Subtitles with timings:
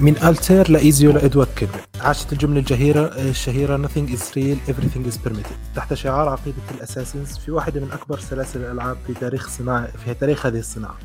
[0.00, 5.74] من ألتير لإيزيو لإدوارد كينواي عاشت الجملة الجهيرة الشهيرة nothing is true everything is permitted.
[5.76, 10.14] تحت شعار عقيدة ال Assassins في واحدة من أكبر سلاسل الألعاب في تاريخ صناعة في
[10.14, 10.98] تاريخ هذه الصناعة.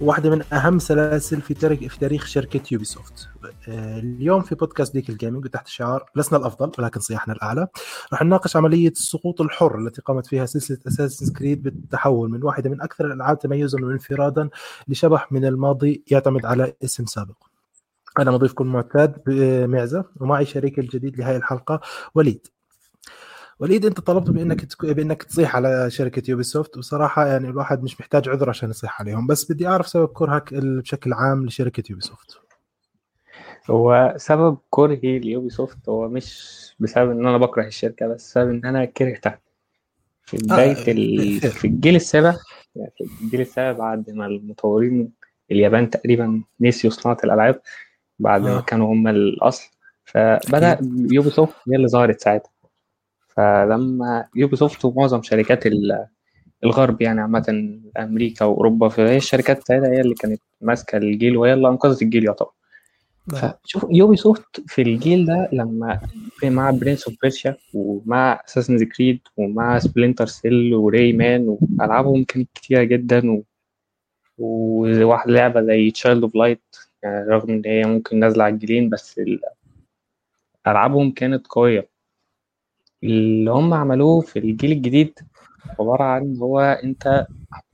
[0.00, 3.28] واحدة من أهم سلاسل في تاريخ في تاريخ شركة Ubisoft
[3.68, 7.66] اليوم في بودكاست ديك ال gaming وتحت شعار لسنا الأفضل ولكن صياحنا الأعلى.
[8.12, 12.82] راح نناقش عملية السقوط الحر التي قامت فيها سلسلة Assassin's Creed بالتحول من واحدة من
[12.82, 14.48] أكثر الألعاب تميزا وانفرادا
[14.88, 17.47] لشبح من الماضي يعتمد على اسم سابق.
[18.18, 19.22] أنا مضيفكم المعتاد
[19.68, 21.80] معزة ومعي شريك الجديد لهذه الحلقة
[22.14, 22.46] وليد.
[23.58, 24.86] وليد أنت طلبت بأنك تك...
[24.86, 29.52] بأنك تصيح على شركة Ubisoft وصراحه يعني الواحد مش محتاج عذر عشان يصيح عليهم بس
[29.52, 32.38] بدي أعرف سبب كرهك بشكل عام لشركة Ubisoft
[33.70, 38.64] هو سبب كرهي ل Ubisoft هو مش بسبب إن أنا بكره الشركة بس بسبب إن
[38.64, 39.40] أنا كرهتها.
[40.24, 41.40] في بداية آه ال...
[41.40, 42.36] في الجيل السابع
[42.76, 45.12] يعني في الجيل السابع بعد ما المطورين
[45.50, 47.60] اليابان تقريبا نسيوا صناعة الألعاب.
[48.18, 48.60] بعد ما آه.
[48.60, 49.68] كانوا هم الأصل.
[50.04, 50.78] فبدأ
[51.12, 52.50] Ubisoft هي اللي ظهرت ساعتها.
[53.28, 56.06] فلما Ubisoft ومعظم شركات ال-
[56.64, 61.68] الغرب يعني عامة أمريكا وأوروبا فهي الشركات ساعتها هي اللي كانت ماسكة الجيل وهي اللي
[61.68, 62.50] أنقذت الجيل يعتبر.
[63.28, 66.00] فشوف Ubisoft في الجيل ده لما
[66.44, 71.46] مع Prince of Persia ومع Assassin's Creed ومع Splinter Cell و Rayman
[71.78, 73.42] وألعابهم كانت كتيرة جدا و...
[74.38, 76.62] وواحد لعبة زي Child of Light
[77.04, 79.40] رغم إن هي ممكن نازلة على الجيلين بس ال-
[80.66, 81.88] ألعابهم كانت قوية.
[83.04, 85.18] اللي هم عملوه في الجيل الجديد
[85.80, 87.26] عبارة عن هو أنت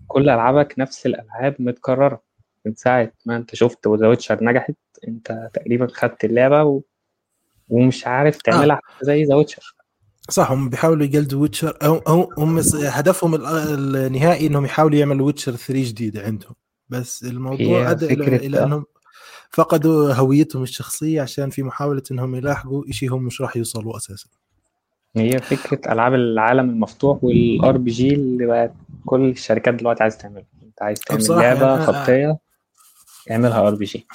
[0.06, 2.22] كل ألعابك نفس الألعاب متكررة
[2.66, 4.74] من ساعة ما أنت شفت The Witcher نجحت
[5.08, 6.82] أنت تقريبا خدت اللعبة و...
[7.68, 9.74] ومش عارف تعملها حتى زي The Witcher
[10.30, 15.52] صح هم بيحاولوا يقلدوا Witcher أو أو هم هدفهم ال- النهائي إنهم يحاولوا يعملوا Witcher
[15.52, 16.54] 3 جديدة عندهم.
[16.88, 18.64] بس الموضوع أدى إلى, إلى.
[18.64, 18.84] إنهم
[19.54, 24.26] فقدوا هويتهم الشخصية عشان في محاولة إنهم يلاحقوا شيء هم مش راح يوصلوا أساسا.
[25.16, 28.72] هي فكرة ألعاب العالم المفتوح وال RPG اللي بقت
[29.06, 30.46] كل الشركات دلوقتي عايز تعملها.
[30.62, 32.38] أنت عايز تعمل بصراحة لعبة يعني أنا- خطية
[33.30, 34.06] اعملها RPG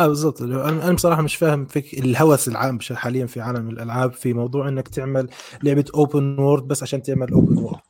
[0.00, 0.42] آه بالضبط.
[0.42, 5.28] أنا بصراحة مش فاهم فك الهوس العام حاليا في عالم الألعاب في موضوع إنك تعمل
[5.62, 7.80] لعبة open world بس عشان تعمل open world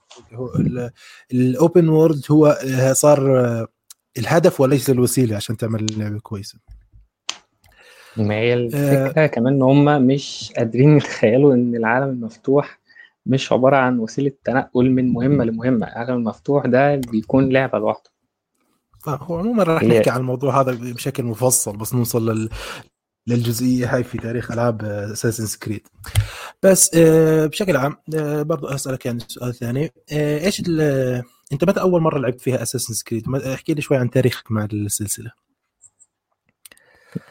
[1.33, 2.59] ال open world هو
[2.93, 3.67] صار
[4.19, 6.59] الهدف وليس الوسيلة عشان تعمل لعبه كويسه
[8.17, 12.79] ما هي الفكرة كمان إن هم مش قادرين يتخيلوا إن العالم المفتوح
[13.27, 15.87] مش عبارة عن وسيلة تنقل من مهمة لمهمة.
[15.87, 18.11] العالم المفتوح ده بيكون لعبة لوحده.
[19.05, 22.49] فهو عموما راح نحكي عن الموضوع هذا بشكل مفصل بس نوصل لل
[23.27, 25.89] للجزئية هاي في تاريخ ألعاب اساسنز كريد
[26.63, 29.93] بس آه، بشكل عام آه، برضو أسألك يعني سؤال ثاني.
[30.13, 31.23] آه، إيش ال-
[31.53, 35.33] أنت متى أول مرة لعبت فيها اساسنز كريد احكي لي شوي عن تاريخك مع السلسلة.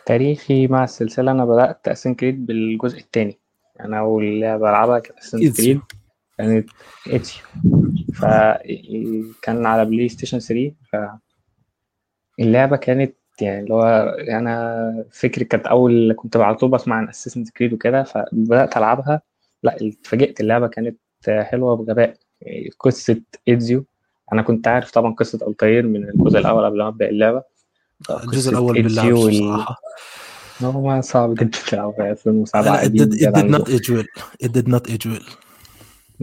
[0.05, 3.39] تاريخي مع السلسلة أنا بدأت اساسن كريد بالجزء الثاني.
[3.79, 5.51] أنا أول لعبة ألعبها كانت اساسن.
[5.51, 5.81] كريد
[6.37, 6.69] كانت
[7.07, 7.45] إيزيو.
[8.15, 10.73] فكان على PlayStation 3
[12.39, 13.83] فاللعبه كانت يعني اللي هو
[14.29, 19.21] أنا فكري كانت أول كنت على طول بسمع عن Assassin's Creed وكده فبدأت ألعبها.
[19.63, 22.17] لا اتفاجئت اللعبة كانت حلوة بغباء.
[22.79, 23.85] قصة إيزيو
[24.33, 27.43] أنا كنت عارف طبعا قصة ألتير من الجزء الأول قبل ما أبدأ اللعبة.
[28.09, 29.81] الجزء الأول بالله بصراحة.
[30.61, 34.21] هو صعب جدا تلعبها 2007 لا it قديم did, it did not age well.
[34.45, 35.45] It did not age well.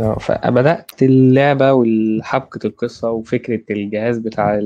[0.01, 4.61] آه، فبدأت اللعبة وحبكة القصة وفكرة الجهاز بتاع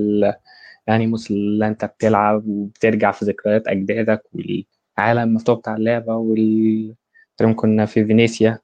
[0.89, 6.95] الأنيموس اللي أنت بتلعب وبترجع في ذكريات أجدادك والعالم المفتوح بتاع اللعبة وال
[7.57, 8.59] كنا في فينيسيا.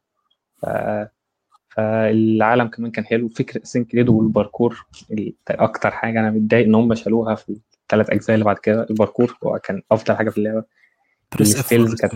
[0.63, 0.67] ف...
[1.77, 3.29] فالعالم كمان كان حلو.
[3.29, 8.45] فكرة سينكريدو والباركور ال- أكتر حاجة أنا متضايق إن هم شالوها في الثلاث أجزاء اللي
[8.45, 8.87] بعد كده.
[8.91, 10.65] الباركور هو كان أفضل حاجة في اللعبة.
[11.33, 12.15] بريس إف كانت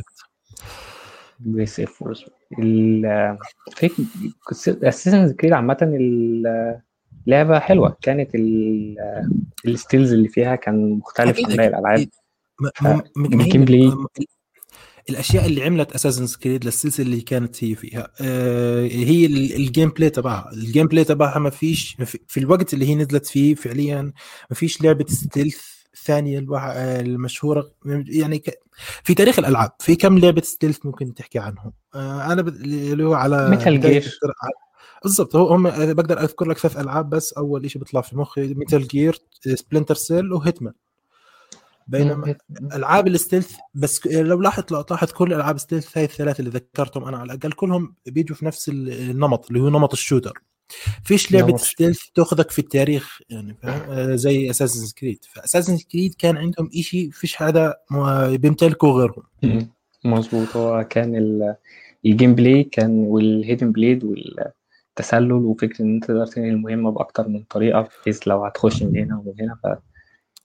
[1.40, 2.04] بيس اف
[2.58, 3.38] ال
[3.76, 3.92] فيك
[4.68, 5.78] اساسن كريد عامة
[7.26, 7.96] اللعبة حلوة.
[8.02, 8.96] كانت ال-
[9.66, 12.08] الستيلز اللي فيها كان مختلف عن باقي الألعاب.
[13.16, 13.92] الجيم بلاي.
[15.10, 18.10] الأشياء اللي عملت اساسن كريد للسلسلة اللي كانت هي فيها.
[18.20, 20.50] آه، هي ال- الجيم بلاي تبعها.
[20.52, 21.96] الجيم بلاي تبعها ما فيش
[22.28, 24.02] في الوقت اللي هي نزلت فيه فعليا
[24.50, 25.58] ما فيش لعبة stealth
[26.04, 27.70] ثانية الوح- آه، المشهورة.
[27.86, 28.50] يعني ك...
[29.04, 33.14] في تاريخ الألعاب في كم لعبة stealth ممكن تحكي عنهم؟ آه، أنا ب- اللي هو
[33.14, 34.18] على مثل جير.
[35.04, 37.32] بالضبط هو هم آه، بقدر أذكر لك ثلاث ألعاب بس.
[37.32, 39.18] أول شيء بيطلع في مخي Metal Gear
[39.54, 40.72] Splinter Cell و Hitman
[41.86, 42.34] بينما
[42.72, 47.04] ألعاب ال stealth بس لو لاحظت لو تلاحظ كل ألعاب stealth هاي الثلاثة اللي ذكرتهم
[47.04, 50.42] أنا على الأقل كلهم بيجوا في نفس ال- النمط اللي هو نمط ال shooter.
[51.04, 56.36] فيش لعبة stealth تأخذك في التاريخ يعني فاهم؟ آه، زي اساسن كريد فاساسن كريد كان
[56.36, 57.74] عندهم شيء فيش حدا
[58.30, 59.22] بيمتلكه غيرهم.
[60.04, 60.56] مظبوط.
[60.56, 61.40] هو كان
[62.06, 67.42] ال gameplay كان وال hidden blade والتسلل وفكرة إن أنت تقدر تنهي المهمة بأكتر من
[67.50, 69.78] طريقة بحيث لو هتخش من هنا ومن هنا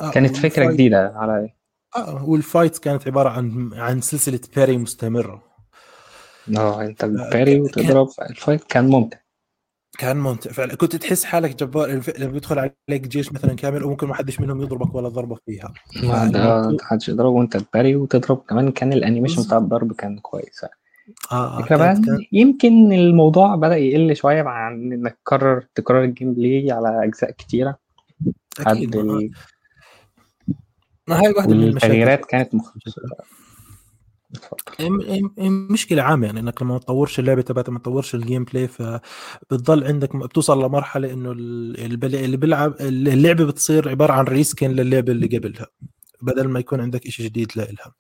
[0.02, 1.50] آه فكرة جديدة على
[1.98, 5.44] آه وال fight كانت عبارة عن عن سلسلة parry مستمرة.
[6.58, 9.18] آه انت parry وتضرب ال fight كان ممتع.
[9.98, 10.76] كان ممتع فعلا.
[10.76, 14.96] كنت تحس حالك جبار لما بيدخل عليك جيش مثلا كامل وممكن ما حدش منهم يضربك
[14.96, 15.74] ولا ضربة فيها.
[16.04, 20.66] ما حدش يضرب وانت تباري وتضرب كمان كان ال animation بتاع الضرب كان كويس.
[21.32, 22.26] آه, آه، كمان كان...
[22.32, 27.78] يمكن الموضوع بدأ يقل شوية مع إنك تكرر تكرار ال gameplay على أجزاء كتيرة.
[28.60, 28.96] أكيد
[31.10, 33.02] هاي واحدة من التغييرات كانت مختلفه
[35.70, 40.64] مشكلة عامة يعني إنك لما تطورش اللعبة تبعتها ما تطورش ال gameplay فبتضل عندك بتوصل
[40.66, 45.68] لمرحلة إنه اللي بيلعب اللعبة بتصير عبارة عن reskin للعبة اللي قبلها.
[46.22, 47.94] بدل ما يكون عندك شيء جديد لها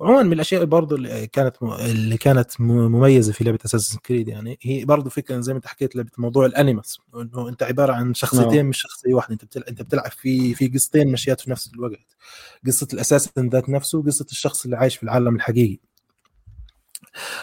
[0.00, 4.84] عموما من الأشياء برضو اللي كانت اللي كانت مميزة في لعبة Assassin's Creed يعني هي
[4.84, 8.56] برضو فكرة زي ما أنت حكيت لعبة موضوع ال Animus إنه أنت عبارة عن شخصيتين
[8.56, 8.66] نعم.
[8.66, 12.16] مش شخصية واحدة أنت بتلعب أنت بتلعب في في قصتين ماشيات في نفس الوقت.
[12.66, 15.89] قصة ال assassin ذات نفسه وقصه الشخص اللي عايش في العالم الحقيقي.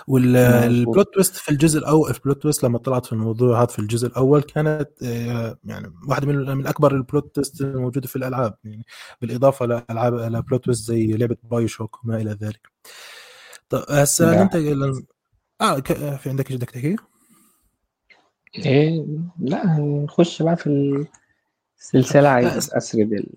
[0.08, 3.80] وال plot twist في الجزء الأول ال plot twist لما طلعت في الموضوع هذا في
[3.80, 8.58] الجزء الأول كانت آه، يعني واحدة من من أكبر ال plot twist الموجودة في الألعاب
[8.64, 8.86] يعني
[9.22, 12.68] بالإضافة لالعاب ال plot twist زي لعبة BioShock وما إلى ذلك
[13.69, 14.56] طيب هسه أنت
[15.62, 15.80] آه
[16.18, 16.96] في عندك إيش بدك تحكي؟
[18.66, 19.06] إيه
[19.40, 21.06] لا نخش بقى في
[21.80, 23.34] السلسلة عايز أسرد ال...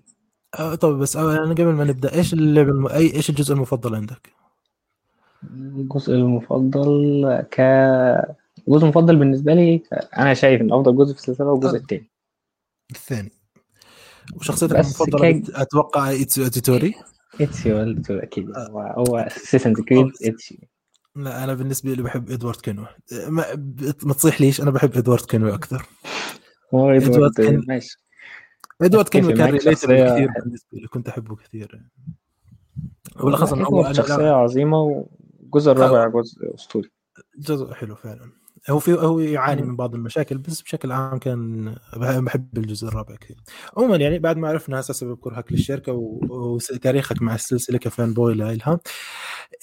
[0.59, 2.87] آه طب بس أنا قبل ما نبدأ إيش اللعبة الم...
[2.87, 4.40] أي إيش الجزء المفضل عندك؟
[5.43, 7.59] الجزء المفضل ك
[8.67, 9.83] الجزء المفضل بالنسبة لي
[10.17, 12.09] أنا شايف إن أفضل جزء في السلسلة هو الجزء الثاني.
[12.91, 13.31] الثاني
[14.35, 15.43] وشخصيتك المفضلة كي...
[15.55, 16.93] أتوقع إتسيو أوديتوري
[17.41, 18.51] إتسيو أكيد.
[18.51, 18.93] آه.
[18.97, 20.57] هو Assassin's Creed إتسيو
[21.15, 22.87] لا أنا بالنسبة لي بحب إدوارد كينواي.
[23.27, 23.45] ما,
[24.03, 25.85] ما تصيح ليش؟ أنا بحب إدوارد كينوي أكثر.
[26.73, 27.97] هو إدوارد, إدوارد ماشي.
[28.81, 29.87] إدوارد كينوي كان كثير
[30.43, 31.81] بالنسبة لي كنت أحبه كثير.
[33.19, 35.05] وبالأخص إنه هو شخصية عظيمة
[35.55, 36.89] الجزء الرابع جزء أسطوري.
[37.37, 38.31] جزء حلو فعلا.
[38.69, 43.37] هو في هو يعاني من بعض المشاكل بس بشكل عام كان بحب الجزء الرابع كثير.
[43.77, 45.93] عموما يعني بعد ما عرفنا هسه سبب كرهك للشركة
[46.29, 48.79] وتاريخك مع السلسلة كفان بوي لها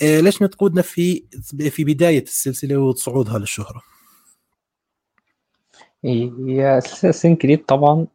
[0.02, 1.24] إيه ليش نتقودنا في
[1.70, 3.82] في بداية السلسلة وصعودها للشهرة؟
[6.04, 8.06] هي سلسلة كريد طبعا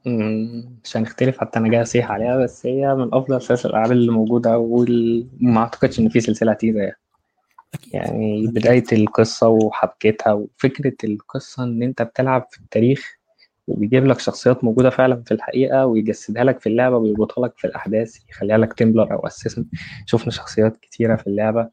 [0.84, 4.58] مش هنختلف حتى أنا جاي أصيح عليها بس هي من أفضل سلاسل الألعاب اللي موجودة
[4.58, 6.96] وما أعتقدش إن في سلسلة هتيجي زيها
[7.94, 13.18] يعني بداية القصة وحبكتها وفكرة القصة إن أنت بتلعب في التاريخ
[13.68, 18.18] وبيجيب لك شخصيات موجودة فعلا في الحقيقة ويجسدها لك في اللعبة ويربطها لك في الأحداث
[18.30, 19.66] يخليها لك تمبلر أو أساسا
[20.06, 21.70] شفنا شخصيات كتيرة في اللعبة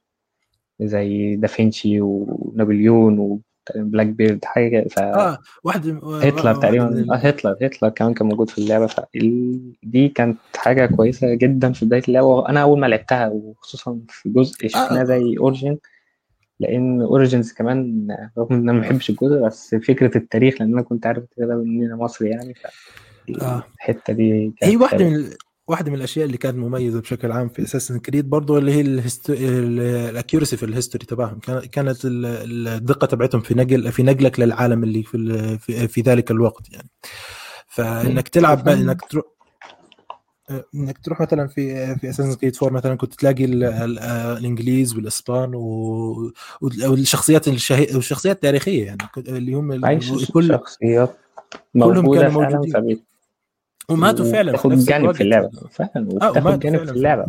[0.81, 3.41] زي دافنشي ونابليون
[3.77, 5.87] بلاك بيرد حاجة ف آه واحد
[6.23, 7.07] هتلر تقريبا.
[7.15, 8.87] آه هتلر هتلر كمان كان موجود في اللعبة.
[8.87, 12.27] فدي كانت حاجة كويسة جدا في بداية اللعبة.
[12.27, 15.05] وأنا أول ما لعبتها وخصوصا في جزء شفناه آه.
[15.05, 15.79] زي Origins
[16.61, 18.09] لأن Origins كمان
[18.39, 21.85] رغم إن أنا ما بحبش الجزء بس فكرة التاريخ لأن أنا كنت عارف كده ان
[21.85, 22.67] أنا مصري يعني ف
[23.43, 23.65] آه.
[23.75, 25.31] الحتة دي هي واحدة من
[25.69, 28.81] واحدة من الأشياء اللي كانت مميزة بشكل عام في Assassin's Creed برضه اللي هي
[30.11, 31.39] ال accuracy في ال history تبعهم.
[31.73, 36.89] كانت الدقة تبعتهم في نقل في نقلك للعالم اللي في في, في ذلك الوقت يعني.
[37.69, 39.25] فإنك تلعب إنك تروح
[40.75, 45.55] إنك تروح مثلا في في Assassin's Creed 4 مثلا كنت تلاقي الإنجليز والإسبان
[46.83, 47.87] والشخصيات الشهي...
[47.95, 49.81] والشخصيات التاريخية يعني اللي هم
[50.33, 51.17] كل شخصيات
[51.73, 53.03] كلهم كانوا موجودين.
[53.89, 55.51] وماتوا فعلا تاخد جانب في اللعبة.
[55.71, 57.27] فعلا وتاخد جانب في اللعبة.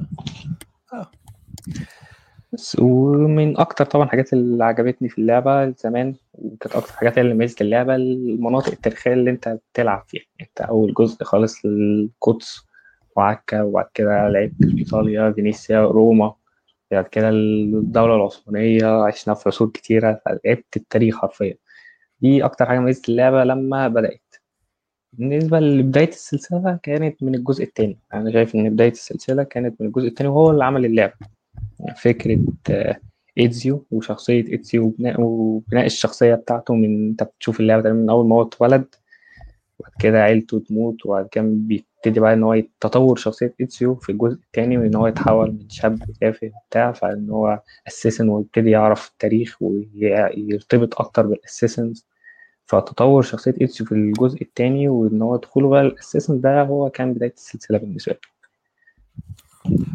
[0.94, 1.12] آه.
[2.54, 7.62] بس ومن أكتر طبعا الحاجات اللي عجبتني في اللعبة زمان وكانت أكتر الحاجات اللي ميزت
[7.62, 10.26] اللعبة المناطق التاريخية اللي أنت بتلعب فيها.
[10.42, 12.71] أنت أول جزء خالص القدس
[13.16, 16.34] وعكا وبعد كده لعبت في إيطاليا فينيسيا روما
[16.92, 21.56] بعد كده الدولة العثمانية عشنا في عصور كتيرة فلعبت التاريخ حرفيا.
[22.22, 24.36] دي أكتر حاجة ميزت اللعبة لما بدأت.
[25.14, 30.08] بالنسبة لبداية السلسلة كانت من الجزء الثاني أنا شايف إن بداية السلسلة كانت من الجزء
[30.08, 31.14] الثاني وهو اللي عمل اللعبة.
[32.02, 32.40] فكرة
[33.38, 38.42] إيدزيو وشخصية إيدزيو وبناء, وبناء الشخصية بتاعته من أنت بتشوف اللعبة من أول ما هو
[38.42, 38.96] اتولد.
[39.80, 41.44] وبعد كده عيلته تموت وبعد كده
[42.04, 46.00] بيبتدي بقى إن هو تطور شخصية إيدزيو في الجزء الثاني وإن هو يتحول من شاب
[46.22, 52.08] تافه وبتاع فإن هو assassin ويبتدي يعرف التاريخ ويرتبط أكتر بال assassins
[52.66, 57.14] فتطور شخصية إيتسيو في الجزء الثاني وإن هو دخوله بقى ال assassin ده هو كان
[57.14, 58.20] بداية السلسلة بالنسبة لي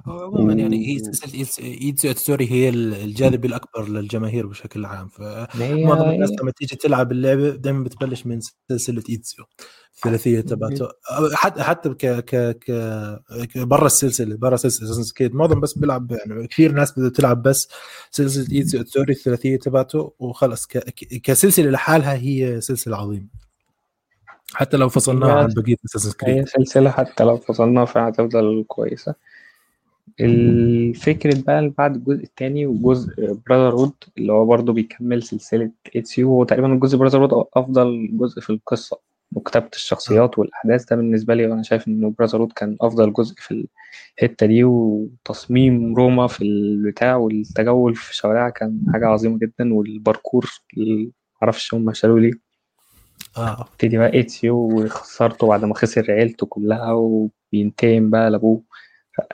[0.06, 5.08] عموما يعني هي سلسلة إيتسو إتسوري هي الجاذب الأكبر للجماهير بشكل عام.
[5.08, 9.44] فمعظم الناس لما تيجي تلعب اللعبة دائما بتبلش من سلسلة إيتسو
[9.96, 10.88] الثلاثية تبعته.
[11.34, 12.58] حتى حتى ك ك
[13.44, 17.42] ك برا السلسلة برا سلسلة Assassin's Creed معظم بس بيلعب يعني كثير ناس بدها تلعب
[17.42, 17.68] بس
[18.10, 20.78] سلسلة إيتسو إتسوري الثلاثية تبعته وخلص ك...
[21.22, 23.26] كسلسلة لحالها هي سلسلة عظيمة.
[24.54, 29.14] حتى لو فصلناها عن بقية Assassin's Creed سلسلة حتى لو فصلناها فهتفضل كويسة.
[30.20, 36.44] الفكرة بقى اللي بعد الجزء الثاني وجزء Brotherhood اللي هو برضه بيكمل سلسلة اتسيو هو
[36.44, 38.98] تقريبا الجزء Brotherhood أفضل جزء في القصة
[39.32, 40.84] وكتابة الشخصيات والأحداث.
[40.90, 43.66] ده بالنسبة لي وأنا شايف إنه Brotherhood كان أفضل جزء في
[44.18, 50.46] الحتة دي وتصميم روما في البتاع والتجول في شوارعها كان حاجة عظيمة جدا والباركور
[51.42, 52.32] معرفش هم شالوه ليه.
[53.36, 53.60] آه.
[53.60, 58.62] ابتدي بقى اتسيو وخسرته بعد ما خسر عيلته كلها وبينتقم بقى لأبوه.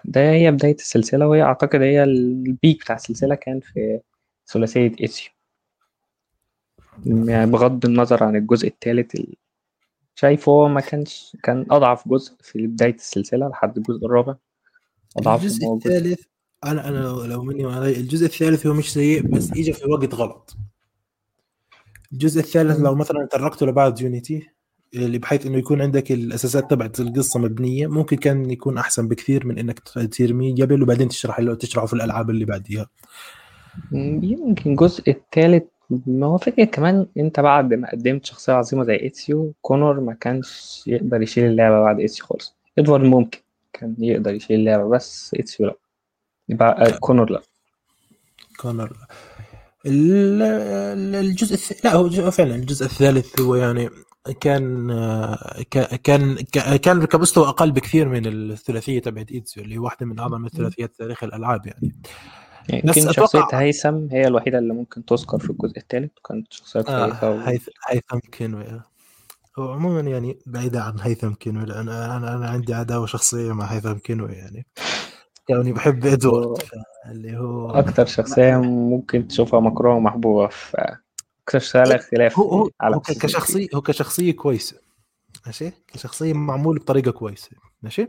[0.05, 4.01] ده هي بداية السلسلة وهي أعتقد هي ال peak بتاع السلسلة كان في
[4.47, 5.31] ثلاثية إتسيو
[7.07, 9.17] يعني بغض النظر عن الجزء الثالث
[10.15, 14.35] شايفه هو ما كانش كان أضعف جزء في بداية السلسلة لحد الجزء الرابع.
[15.17, 16.21] أضعف الجزء الثالث
[16.65, 20.57] أنا أنا لو مني وعلي الجزء الثالث هو مش سيء بس إجا في وقت غلط.
[22.12, 24.51] الجزء الثالث لو مثلا تركته لبعد يونيتي
[24.95, 29.59] اللي بحيث إنه يكون عندك الأساسات تبعت القصة مبنية ممكن كان يكون أحسن بكثير من
[29.59, 29.79] إنك
[30.19, 32.89] ترميه قبل وبعدين تشرح له تشرحه في الألعاب اللي بعديها.
[33.93, 35.63] يمكن الجزء الثالث
[36.07, 40.83] ما هو فكرة كمان أنت بعد ما قدمت شخصية عظيمة زي ايتسيو كونور ما كانش
[40.87, 42.55] يقدر يشيل اللعبة بعد ايتسيو خالص.
[42.79, 43.39] إدوارد ممكن
[43.73, 45.75] كان يقدر يشيل اللعبة بس ايتسيو لا.
[46.49, 47.43] يبقى كونور لا.
[48.61, 48.97] كونور
[49.87, 51.85] الجزء الث...
[51.85, 53.91] لا هو فعلا الجزء الثالث هو يعني
[54.41, 54.88] كان
[56.05, 56.35] كان
[56.76, 61.25] كان كمستوى أقل بكثير من الثلاثية تبعت إيتسو اللي هي واحدة من أعظم الثلاثيات تاريخ
[61.25, 61.93] الألعاب يعني.
[62.73, 67.31] يمكن شخصية هيثم هي الوحيدة اللي ممكن تذكر في الجزء الثالث وكانت شخصية كويسة آه
[67.31, 67.38] و...
[67.88, 68.81] هيثم كينوي
[69.59, 73.93] هو عموما يعني بعيدة عن هيثم كينوي لأن أنا أنا عندي عداوة شخصية مع هيثم
[73.93, 74.67] كينوي يعني.
[75.47, 76.62] كوني بحب إدوارد
[77.11, 80.97] اللي هو أكثر شخصية ممكن تشوفها مكروهة ومحبوبة في
[81.49, 84.77] اكتشف على اختلاف هو هو, على هو كشخصيه هو كشخصية كويسة
[85.47, 87.51] ماشي؟ كشخصية معمول بطريقة كويسة
[87.83, 88.09] ماشي؟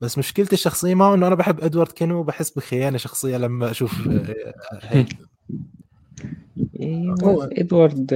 [0.00, 4.08] بس مشكلتي الشخصية معه إنه أنا بحب إدوارد كينواي وبحس بخيانة شخصية لما أشوف
[4.82, 5.08] هيك.
[6.80, 8.14] إيه، هو إدوارد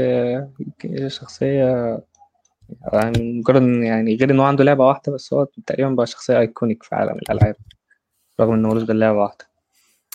[1.06, 1.98] شخصية
[2.92, 6.94] يعني مجرد يعني غير إنه عنده لعبة واحدة بس هو تقريبا بقى شخصية iconic في
[6.94, 7.56] عالم الألعاب
[8.40, 9.51] رغم إنه ملوش غير لعبة واحدة.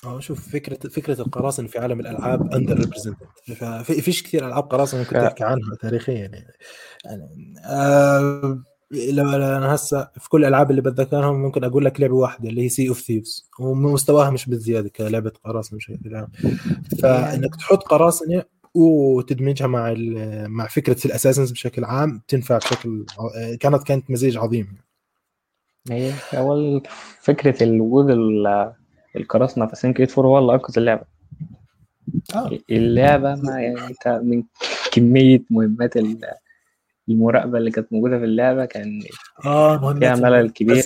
[0.05, 5.43] آه شوف فكرة فكرة القراصنة في عالم الألعاب underrepresented فيش كثير ألعاب قراصنة ممكن تحكي
[5.43, 6.47] عنها تاريخيا يعني,
[7.05, 12.49] يعني آه لو أنا هسه في كل الألعاب اللي بتذكرهم ممكن أقول لك لعبة واحدة
[12.49, 16.27] اللي هي Sea of Thieves ومستواها مش بالزياده كلعبة قراصنة بشكل عام.
[17.01, 19.93] فانك تحط قراصنة وتدمجها مع
[20.47, 23.05] مع فكرة ال Assassins بشكل عام تنفع بشكل
[23.59, 24.77] كانت كانت مزيج عظيم.
[25.91, 26.83] هي أول
[27.21, 28.09] فكرة الوجود
[29.17, 31.03] القراصنة في Creed 4 هو اللي أنقذ اللعبة.
[32.35, 32.59] آه.
[32.71, 34.43] اللعبة ما يعني أنت من
[34.91, 35.93] كمية مهمات
[37.09, 39.01] المراقبة اللي كانت موجودة في اللعبة كان
[39.45, 40.83] آه مهمات فيها ملل كبير.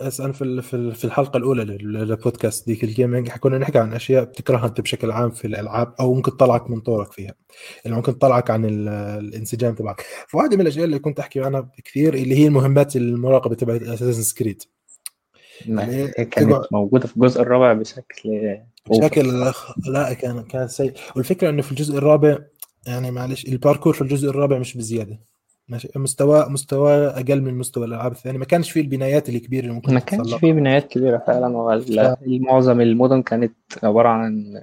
[0.00, 0.62] بس أنا في
[0.94, 5.46] في الحلقة الأولى للبودكاست ديك الجيمنج كنا نحكي عن أشياء بتكرهها انت بشكل عام في
[5.46, 7.34] الألعاب أو ممكن تطلعك من طورك فيها.
[7.86, 8.64] اللي ممكن تطلعك عن
[9.18, 10.06] الانسجام تبعك.
[10.28, 14.62] فواحدة من الأشياء اللي كنت أحكي عنها كثير اللي هي المهمات المراقبة تبعت اساسن كريد
[16.30, 18.58] كانت موجودة في الجزء الرابع بشكل
[18.90, 19.52] بشكل
[19.86, 20.92] لا كان كان سيء.
[21.16, 22.38] والفكرة إنه في الجزء الرابع
[22.86, 25.20] يعني معلش الباركور في الجزء الرابع مش بزيادة.
[25.68, 25.88] ماشي.
[25.96, 30.00] مستوى مستوى أقل من مستوى الألعاب الثانية ما كانش فيه البنايات الكبيرة اللي ممكن ما
[30.00, 31.82] كانش فيه بنايات كبيرة فعلا.
[32.26, 34.60] معظم المدن كانت عبارة عن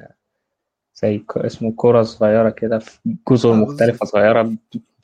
[0.95, 4.53] زي اسمه كرة صغيرة كده في جزر آه مختلفة صغيرة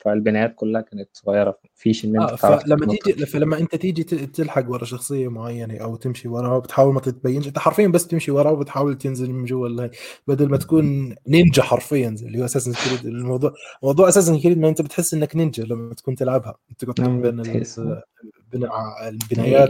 [0.06, 4.84] فالبنايات كلها كانت صغيرة فيش ان انت آه فلما تيجي فلما أنت تيجي تلحق ورا
[4.84, 9.32] شخصية معينة أو تمشي وراها بتحاول ما تتبينش أنت حرفيا بس تمشي وراها وبتحاول تنزل
[9.32, 9.88] من جوا
[10.26, 14.82] بدل ما تكون نينجا حرفيا اللي هو أساسا كريد الموضوع موضوع أساسا كريد ما أنت
[14.82, 16.54] بتحس إنك نينجا لما تكون تلعبها.
[16.78, 18.68] تقعد نعم، بين
[19.02, 19.68] البنايات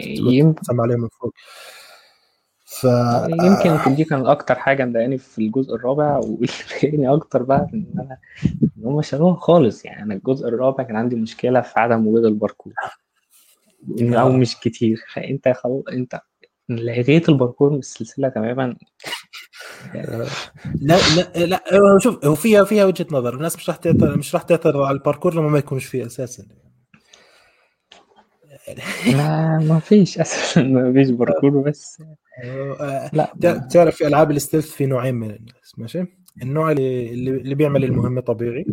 [0.62, 1.34] تسمع عليهم من فوق.
[2.68, 2.84] ف
[3.42, 8.18] يمكن دي كان أكتر حاجة مضايقاني في الجزء الرابع واللي مضايقني أكتر بقى إن أنا
[8.78, 9.84] إن هم شالوها خالص.
[9.84, 12.72] يعني أنا الجزء الرابع كان عندي مشكلة في عدم وجود الباركور
[14.00, 15.04] أو مش كتير.
[15.14, 16.20] فأنت خلاص أنت
[16.68, 18.76] لغيت الباركور من السلسلة تماما
[19.94, 20.96] لا
[21.36, 23.34] لا لا شوف هو فيها فيها وجهة نظر.
[23.34, 26.44] الناس مش راح تعترض مش راح تعترض على الباركور لما ما يكونش فيه أساسا.
[29.06, 32.02] لا ما فيش أساسا ما فيش باركور بس.
[33.12, 36.06] لا تعرف في ألعاب ال stealth في نوعين من الناس ماشي؟
[36.42, 38.66] النوع اللي اللي بيعمل المهمه طبيعي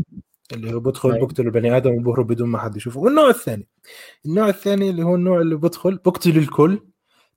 [0.51, 1.27] اللي هو بدخل أيوة.
[1.27, 2.99] بقتل البني آدم وبهرب بدون ما حد يشوفه.
[2.99, 3.67] والنوع الثاني
[4.25, 6.79] النوع الثاني اللي هو النوع اللي بدخل بقتل الكل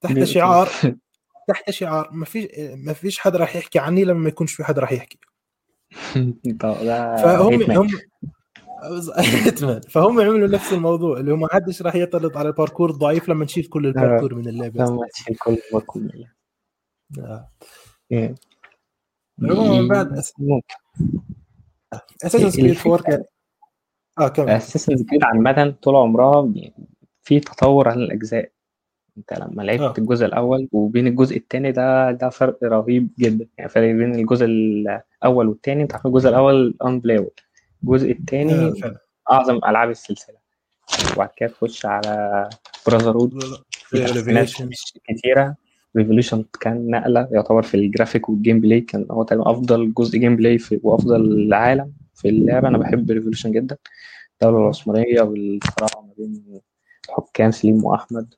[0.01, 0.69] تحت شعار
[1.49, 4.79] تحت شعار ما فيش ما فيش حد راح يحكي عني لما ما يكونش في حد
[4.79, 5.19] راح يحكي.
[6.61, 7.89] فهم هم
[9.92, 13.64] فهم عملوا نفس الموضوع اللي هو ما حدش راح يعترض على الباركور ضعيف لما نشيل
[13.64, 14.85] كل الباركور من اللعبة.
[14.85, 16.33] لما نشيل كل الباركور من اللعبة.
[17.18, 17.50] آه.
[18.12, 18.35] إيه.
[19.42, 20.18] عموما بعد
[22.25, 23.25] Assassin's Creed 4 كان
[24.18, 24.49] آه كمل.
[24.50, 26.52] Assassin's Creed عامة طول عمرها
[27.23, 28.50] في تطور عن الأجزاء.
[29.18, 29.95] أنت لما لعبت آه.
[29.99, 33.49] الجزء الأول وبين الجزء الثاني ده ده فرق رهيب جدا.
[33.59, 37.31] يعني فرق بين الجزء الأول والثاني أنت عارف الجزء الأول unplayable
[37.85, 38.75] الجزء الثاني آه
[39.33, 40.37] أعظم ألعاب السلسلة.
[41.12, 42.49] وبعد كده تخش على
[42.87, 43.43] Brotherhood
[45.04, 45.56] كتيرة.
[45.97, 50.59] Revelations كان نقلة يعتبر في ال graphic وال gameplay كان هو تقريبا أفضل جزء gameplay
[50.59, 52.68] في وأفضل عالم في اللعبة.
[52.68, 53.76] أنا بحب Revelations جدا.
[54.33, 56.61] الدولة العثمانية والصراع ما بين
[57.11, 58.35] حكام سليم وأحمد.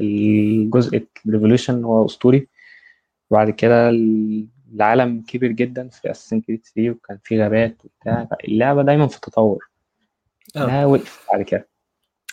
[0.00, 2.48] الجزء Revelations هو أسطوري.
[3.30, 3.90] وبعد كده
[4.74, 9.68] العالم كبر جدا في Assassin's Creed 3 وكان في غابات وبتاع اللعبه دايما في تطور.
[10.56, 10.66] آه.
[10.66, 11.68] لا وقف بعد كده.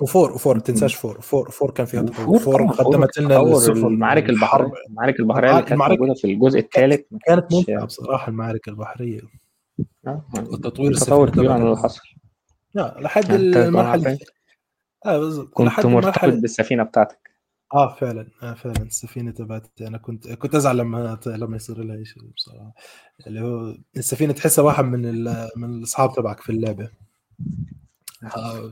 [0.02, 2.39] و four و four ما تنساش four four four كان فيها تطور.
[2.40, 7.86] four قدمت لنا المعارك البحرية المعارك البحرية اللي كانت موجودة في الجزء الثالث كانت ممتعة
[7.86, 9.22] بصراحة المعارك البحرية.
[10.08, 10.25] آه.
[10.36, 12.01] والتطوير تطور كبير عن اللي حصل.
[12.74, 14.17] لا لحد المرحلة
[15.06, 15.50] آه بالظبط.
[15.53, 17.27] كنت مرتبط بالسفينة بتاعتك.
[17.74, 18.28] آه فعلا.
[18.44, 18.82] آه فعلا.
[18.84, 19.88] السفينة تبعتي.
[19.88, 22.74] أنا كنت كنت أزعل لما لما يصير لها شيء بصراحة.
[23.28, 25.24] اللي هو السفينة تحسها واحد من
[25.56, 26.90] من الأصحاب تبعك في اللعبة.
[28.38, 28.72] آه.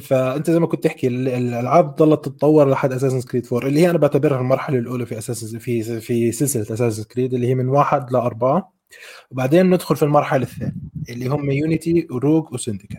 [0.00, 3.98] فأنت زي ما كنت تحكي الألعاب ظلت تتطور لحد Assassin's Creed 4 اللي هي أنا
[3.98, 8.72] بعتبرها المرحلة الأولى في أساس في في سلسلة Assassin's Creed اللي هي من واحد لأربعة.
[9.30, 10.74] وبعدين ندخل في المرحلة الثانية
[11.10, 12.98] اللي هم Unity و Rogue و Syndicate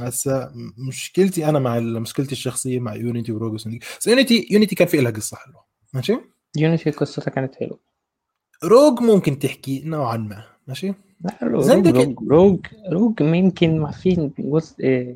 [0.00, 0.52] هسه
[0.88, 4.88] مشكلتي أنا مع مشكلتي الشخصية مع Unity و Rogue و Syndicate بس Unity Unity كان
[4.88, 5.64] في لها قصة حلوة.
[5.94, 6.18] ماشي؟
[6.56, 7.80] يونيتي قصتها كانت حلوة.
[8.64, 10.44] روج ممكن تحكي نوعا ما.
[10.66, 10.94] ماشي؟
[11.42, 15.14] روج روج روج, روج ممكن ما في جزء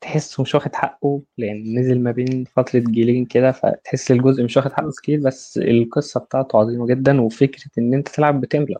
[0.00, 4.72] تحسه مش واخد حقه لأن نزل ما بين فترة جيلين كده فتحس الجزء مش واخد
[4.72, 8.76] حقه كتير بس القصة بتاعته عظيمة جدا وفكرة إن أنت تلعب بتملى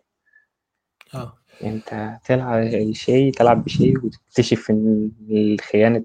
[1.15, 1.39] آه.
[1.65, 6.05] انت تلعب شيء تلعب بشيء وتكتشف إن خيانه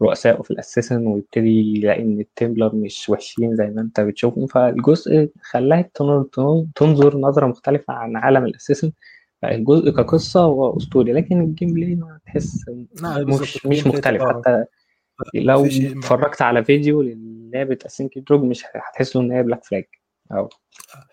[0.00, 4.46] الرؤساء في ال Assassin ويبتدي يلاقي إن ال Templar مش وحشين زي ما أنت بتشوفهم.
[4.46, 5.90] فالجزء خلاك
[6.74, 8.92] تنظر نظرة مختلفة عن عالم ال Assassin.
[9.44, 14.22] الجزء كقصة هو اسطوري لكن ال gameplay ما تحس مش مش مختلف.
[14.22, 14.64] حتى
[15.34, 19.84] لو اتفرجت على فيديو للعبة Assassin's Creed Rogue مش هتحس إن هي Black Flag
[20.32, 20.48] أو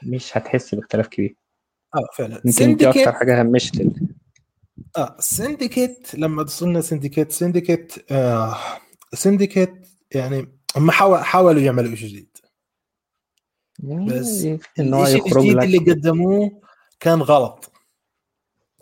[0.04, 1.36] مش هتحس باختلاف كبير.
[1.96, 2.42] آه فعلا.
[2.46, 3.86] يمكن دي أكتر حاجة همشت
[4.98, 8.58] آه سندكيت لما وصلنا سندكيت سندكيت آه
[9.14, 12.38] سندكيت يعني هم حاولوا يعملوا شيء جديد.
[13.80, 14.46] بس
[14.80, 16.62] الشيء الجديد اللي قدموه
[17.00, 17.72] كان غلط.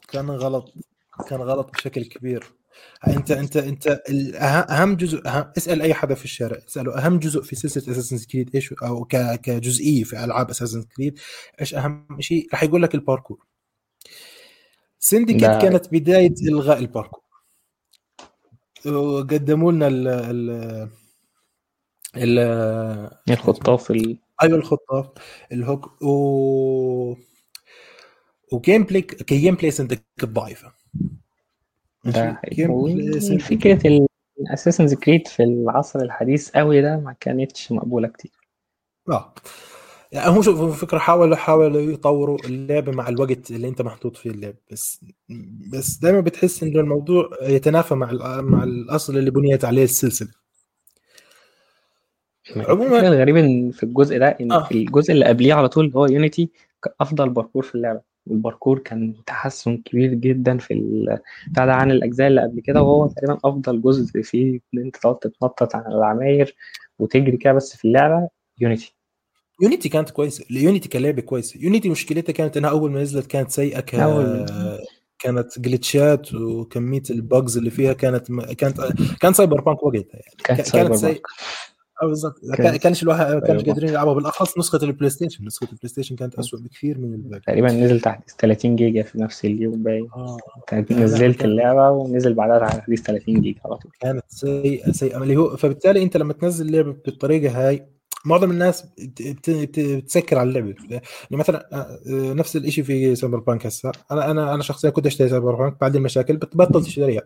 [0.08, 0.74] كان غلط
[1.30, 2.59] كان غلط بشكل كبير.
[3.08, 4.02] انت انت انت
[4.70, 8.56] أهم جزء أهم اسأل أي حدا في الشارع اسأله أهم جزء في سلسلة اساسن كريد
[8.56, 9.06] إيش أو
[9.44, 11.20] كجزئية في ألعاب اساسن كريد
[11.62, 13.46] إيش أهم شيء؟ راح يقول لك الباركور.
[15.00, 17.24] Syndicate كانت بداية إلغاء الباركور.
[18.86, 20.08] وقدموا لنا ال
[22.16, 24.18] ال الخطاف ال...
[24.44, 25.08] أيوه الخطاف
[25.52, 27.16] ال hook و
[28.52, 30.74] و gameplay ك gameplay Syndicate ضعيفة.
[33.40, 34.08] فكرة
[34.40, 38.32] ال Assassin's Creed في العصر الحديث قوي ده ما كانتش مقبولة كتير.
[39.10, 39.34] آه.
[40.12, 44.56] يعني هو شوف فكرة حاولوا حاولوا يطوروا اللعبه مع الوقت اللي انت محطوط فيه اللعب.
[44.72, 45.06] بس
[45.74, 50.30] بس دائما بتحس إنه الموضوع يتنافى مع مع الأصل اللي بنيت عليه السلسلة.
[52.56, 54.68] عموما الغريب إن في الجزء ده إن آه.
[54.72, 56.50] الجزء اللي قبليه على طول هو يونيتي
[57.02, 58.02] أفضل باركور في اللعبة.
[58.30, 60.74] والباركور كان تحسن كبير جدا في
[61.52, 65.20] بتاع ده عن الأجزاء اللي قبل كده وهو تقريبا أفضل جزء فيه إن أنت تقعد
[65.20, 66.56] تتنطط على العماير
[67.00, 68.96] وتجري كده بس في اللعبة Unity
[69.62, 73.80] Unity كانت كويسة Unity كلعبه كويسه Unity مشكلتها كانت إنها أول ما نزلت كانت سيئة
[73.80, 73.96] ك...
[75.20, 78.82] كانت glitch ات وكمية ال bugs اللي فيها كانت كانت
[79.22, 80.36] كان Cyberpunk وقتها يعني.
[80.44, 81.20] كانت, كانت سايبر آه
[82.04, 84.14] بالضبط كانش الواحد كانش قادرين يلعبها.
[84.14, 87.42] بالأخص نسخة ال PlayStation نسخة ال PlayStation كانت اسوء بكثير من الباقي.
[87.42, 90.08] تقريبا نزل تحديث 30 جيجا في نفس اليوم باين.
[90.16, 90.38] آه.
[90.92, 93.92] نزلت اللعبة ونزل بعدها تحديث 30 جيجا على طول.
[94.00, 95.24] كانت سيئة سيئة.
[95.24, 98.86] اللي هو فبالتالي أنت لما تنزل اللعبه بالطريقة هاي معظم الناس
[99.48, 100.76] بتسكر على اللعبة.
[100.90, 103.92] يعني مثلا آه، نفس الشيء في Cyberpunk هسه.
[104.12, 107.22] أنا أنا أنا شخصيا كنت أشتري Cyberpunk بعد المشاكل بتبطل تشتريها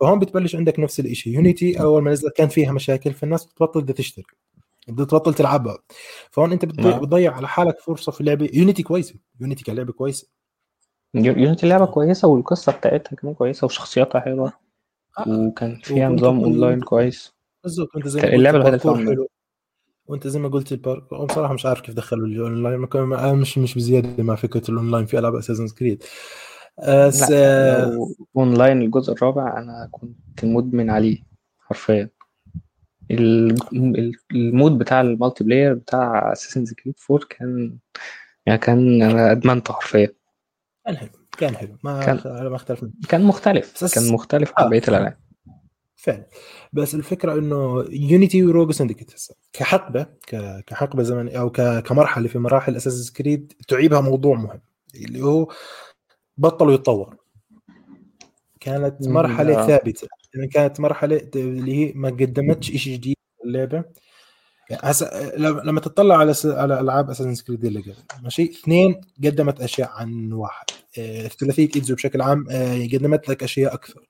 [0.00, 3.94] فهون بتبلش عندك نفس الشيء Unity أول ما نزلت كان فيها مشاكل فالناس بتبطل بدها
[3.94, 4.24] تشتري.
[4.88, 5.78] بتبطل تلعبها.
[6.30, 7.00] فهون أنت نعم.
[7.00, 8.50] بتضيع على حالك فرصة في اللعبة.
[8.52, 9.14] Unity كويسة.
[9.40, 10.28] Unity كلعبة كويسة.
[11.14, 14.52] Unity لعبة كويسة والقصة بتاعتها كمان كويسة وشخصياتها حلوة.
[15.18, 15.28] آه.
[15.28, 17.34] وكان فيها نظام اونلاين كويس.
[17.64, 19.26] بالظبط انت زي اللعبة الوحيدة
[20.08, 22.88] وانت زي ما قلت بصراحه مش عارف كيف دخلوا الأونلاين.
[23.34, 25.06] مش مش بزيادة مع فكرة الأونلاين.
[25.06, 26.02] في ألعاب Assassin's Creed
[26.88, 27.32] بس
[28.36, 31.18] أونلاين الجزء الرابع أنا كنت مدمن عليه
[31.58, 32.10] حرفيا.
[33.10, 37.76] المود بتاع ال multiplayer بتاع Assassin's Creed 4 كان
[38.46, 40.12] يعني كان أنا أدمنته حرفيا.
[40.86, 41.08] كان حلو.
[41.38, 41.76] كان حلو.
[41.84, 43.94] ما كان ما اختلف كان مختلف.
[43.94, 44.68] كان مختلف عن آه.
[44.68, 45.16] بقية الألعاب.
[45.96, 46.26] فعلا.
[46.72, 49.12] بس الفكرة إنه يونيتي وروج سندكيت
[49.52, 50.06] كحقبة
[50.66, 54.60] كحقبة زمنية أو كمرحلة في مراحل أساس كريد تعيبها موضوع مهم
[54.94, 55.52] اللي هو
[56.36, 57.16] بطلوا يتطور
[58.60, 60.08] كانت مرحلة ثابتة.
[60.34, 63.84] يعني كانت مرحلة اللي هي ما قدمتش شيء جديد اللعبة.
[64.70, 66.46] يعني هسه لما تطلع على س...
[66.46, 70.66] على ألعاب اساسن كريد اللي قبل ماشي؟ اثنين قدمت أشياء عن واحد.
[70.98, 74.06] آه، ثلاثية Ezio بشكل عام آه، قدمت لك أشياء أكثر.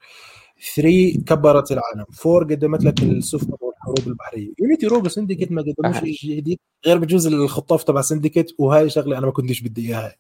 [0.74, 2.06] 3 كبرت العالم.
[2.26, 4.52] 4 قدمت لك السفن والحروب البحرية.
[4.59, 9.18] Unity Rogue و Syndicate ما قدموش شيء جديد غير بجوز الخطاف تبع Syndicate وهاي شغلة
[9.18, 10.16] أنا ما كنتش بدي إياها.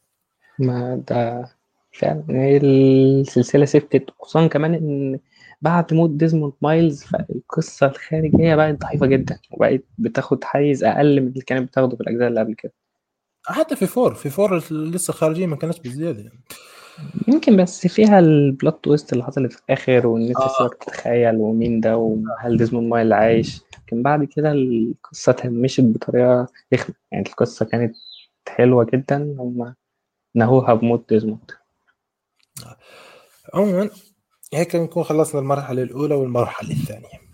[0.58, 1.48] ما ده
[1.92, 2.24] فعلا.
[2.30, 5.18] السلسلة سبتت خصوصا كمان إن
[5.62, 11.40] بعد موت ديزموند مايلز فالقصة الخارجية بقت ضعيفة جدا وبقت بتاخد حيز أقل من اللي
[11.40, 12.72] كانت بتاخده في الأجزاء اللي قبل كده.
[13.44, 16.20] حتى في four في four لسه خارجين ما كانتش بزيادة.
[16.20, 16.40] يعني
[17.28, 20.68] يمكن بس فيها ال plot twist اللي حصلت في الآخر وإن أنت آه.
[20.68, 26.94] تتخيل ومين ده وهل ديزموند مايل عايش لكن بعد كده القصة تهمشت بطريقة رخمة.
[27.12, 27.96] يعني القصة كانت
[28.48, 29.74] حلوة جدا هم
[30.34, 31.50] نهوها بموت ديزموند.
[33.54, 33.90] عموما
[34.54, 37.25] هيك نكون خلصنا المرحلة الأولى والمرحلة الثانية.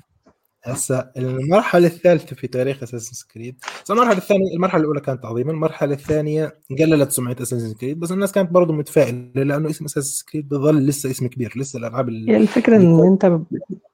[0.64, 3.56] هسا المرحلة الثالثة في تاريخ Assassin's Creed
[3.90, 8.50] المرحلة الثانية المرحلة الأولى كانت عظيمة، المرحلة الثانية قللت سمعة Assassin's Creed بس الناس كانت
[8.50, 13.06] برضه متفائلة لأنه اسم Assassin's Creed بظل لسه اسم كبير، لسه الألعاب اللي الفكرة إن
[13.06, 13.44] أنت ب...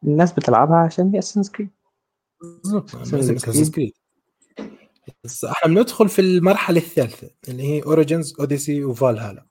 [0.05, 1.71] الناس بتلعبها عشان هي Assassin's Creed
[2.63, 2.95] بالضبط.
[2.95, 3.93] Assassin's Creed
[5.25, 9.47] بس إحنا بندخل في المرحلة الثالثة اللي هي Origins Odyssey و Valhalla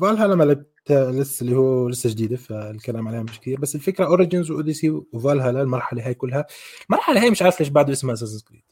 [0.00, 4.50] Valhalla ما لعبت لسه اللي هو لسه جديدة فالكلام عليها مش كثير بس الفكرة Origins
[4.50, 6.46] و Odyssey و Valhalla المرحلة هاي كلها.
[6.90, 8.62] المرحلة هاي مش عارف ليش بعده اسمها اساسن كريد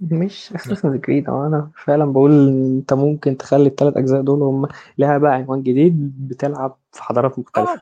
[0.00, 5.34] مش اساسن كريد أنا فعلا بقول أنت ممكن تخلي الثلاث أجزاء دول هم لها بقى
[5.34, 7.72] عنوان جديد بتلعب في حضارات مختلفة.
[7.72, 7.80] آه.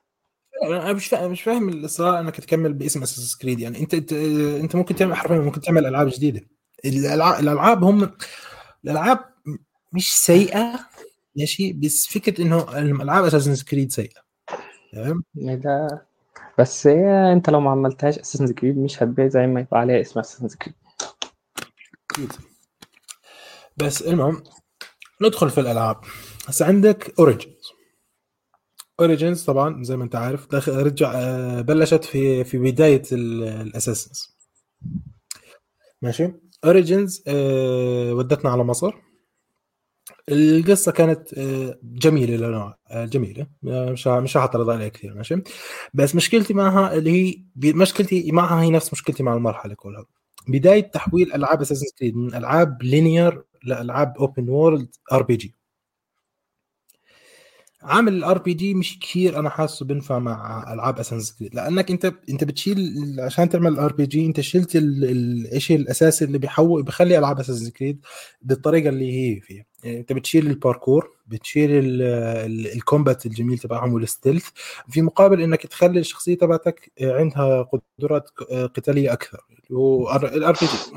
[0.67, 4.13] أنا مش فاهم مش فاهم الاصرار إنك تكمل باسم أساس كريد يعني أنت أنت,
[4.63, 6.41] أنت ممكن تعمل حرفيا ممكن تعمل ألعاب جديدة.
[6.85, 8.11] الالعاب الألعاب هم
[8.85, 9.19] الألعاب
[9.93, 10.79] مش سيئة.
[11.39, 14.21] ماشي؟ بس فكرة إنه الالعاب اساسن كريد سيئة.
[14.93, 16.07] تمام؟ ده
[16.59, 20.21] بس هي أنت لو ما عملتهاش Assassin's Creed مش هتبيع زي ما يبقى عليها اسم
[20.21, 20.49] Assassin's
[22.17, 22.33] Creed
[23.77, 24.43] بس المهم
[25.23, 25.97] ندخل في الألعاب.
[26.49, 27.73] هسه عندك Origins
[29.01, 34.37] Origins طبعا زي ما أنت عارف رجع آه، بلشت في في بداية ال Assassins
[36.03, 36.33] ماشي؟
[36.65, 39.08] Origins أه ودتنا على مصر.
[40.29, 43.47] القصة كانت آه، جميلة لنوع آه، جميلة.
[43.63, 45.43] مش مش اعترض عليها كثير ماشي؟
[45.95, 50.05] بس مشكلتي معها اللي هي مشكلتي معها هي نفس مشكلتي مع المرحلة كلها.
[50.49, 55.55] بداية تحويل ألعاب Assassin's Creed من ألعاب linear لألعاب open world RPG
[57.83, 62.45] عامل ال RPG مش كثير أنا حاسه بنفع مع ألعاب Assassin's Creed لأنك أنت أنت
[62.45, 68.05] بتشيل عشان تعمل ال RPG انت شلت الشيء الأساسي اللي بيحول بخلي ألعاب Assassin's Creed
[68.43, 69.65] بالطريقة اللي هي فيها.
[69.85, 71.71] يعني انت بتشيل الباركور بتشيل
[72.75, 74.49] ال combat الجميل تبعهم وال stealth
[74.89, 77.63] في مقابل انك تخلي الشخصية تبعتك عندها
[77.99, 79.41] قدرات قتالية أكثر
[79.73, 80.95] هو ال RPG.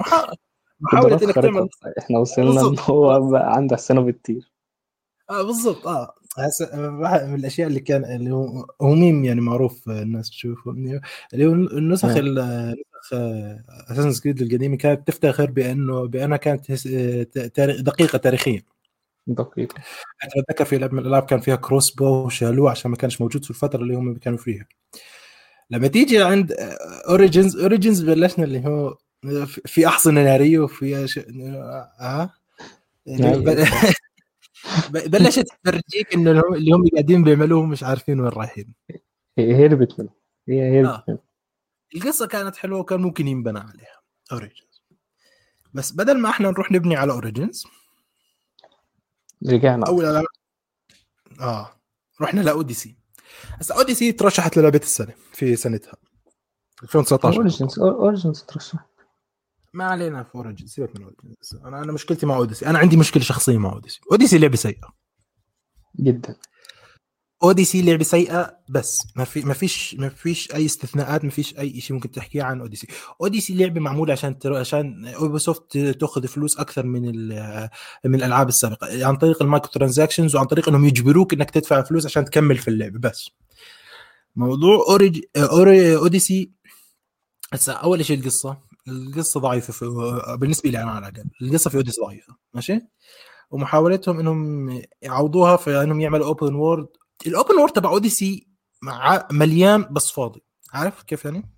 [0.82, 4.52] محاولة إنك تعمل إحنا وصلنا إن هو عنده أحصنة بتطير
[5.30, 5.88] آه بالضبط.
[5.88, 6.13] آه.
[7.28, 10.72] من الأشياء اللي كان اللي هو هو ميم يعني معروف الناس تشوفه.
[11.34, 12.17] اللي هو النسخ نسخ
[13.91, 16.72] Assassin's Creed القديمة كانت تفتخر بانه بأنها كانت
[17.80, 18.62] دقيقة تاريخيا
[19.28, 19.76] دقيقة.
[20.24, 23.82] أتذكر في لعبه من الالعاب كان فيها crossbow وشالوه عشان ما كانش موجود في الفترة
[23.82, 24.68] اللي هم كانوا فيها.
[25.70, 26.56] لما تيجي عند
[27.10, 28.98] Origins Origins بلشنا اللي هو
[29.66, 31.20] في أحصنة نارية وفي ش...
[32.00, 32.34] آه
[33.06, 33.38] يعني
[34.90, 38.74] بلشت تفرجيك إنه اللي هم قاعدين بيعملوه مش عارفين وين رايحين.
[39.38, 40.10] هي هربت منه
[40.50, 41.31] هي هربت آه.
[41.95, 44.01] القصة كانت حلوة وكان ممكن ينبنى عليها.
[44.32, 44.84] Origins
[45.73, 47.67] بس بدل ما إحنا نروح نبني على Origins
[49.47, 50.25] رجعنا اول ألعاب
[51.39, 51.82] آه.
[52.21, 52.97] رحنا ل Odyssey
[53.60, 55.93] هسه Odyssey ترشحت للعبة السنة في سنتها.
[56.84, 58.86] 2019 Origins Origins ترشح.
[59.73, 63.23] ما علينا في Origin سيبك من Origin أنا أنا مشكلتي مع Odyssey أنا عندي مشكلة
[63.23, 64.93] شخصية مع Odyssey Odyssey لعبة سيئة.
[65.99, 66.36] جدا.
[67.43, 71.82] Odyssey لعبة سيئة بس ما في ما فيش ما فيش أي استثناءات ما فيش أي
[71.82, 72.88] شيء ممكن تحكيه عن Odyssey
[73.21, 74.56] Odyssey لعبة معمولة عشان تر...
[74.56, 77.69] عشان Ubisoft تاخذ فلوس أكثر من ال...
[78.06, 82.25] من الألعاب السابقة عن طريق ال microtransactions وعن طريق إنهم يجبروك إنك تدفع فلوس عشان
[82.25, 83.30] تكمل في اللعبة بس.
[84.36, 85.95] موضوع Orig Ori...
[85.95, 86.52] Odyssey
[87.54, 88.58] هسه أول شيء القصة.
[88.88, 89.86] القصة ضعيفة في...
[90.39, 91.30] بالنسبة لي أنا على الأقل.
[91.41, 92.80] القصة في Odyssey ضعيفة ماشي؟
[93.51, 94.69] ومحاولتهم إنهم
[95.01, 96.88] يعوضوها في إنهم يعملوا open world
[97.28, 98.47] ال open world تبع Odyssey
[98.81, 101.49] مع مليان بس فاضي عارف كيف يعني؟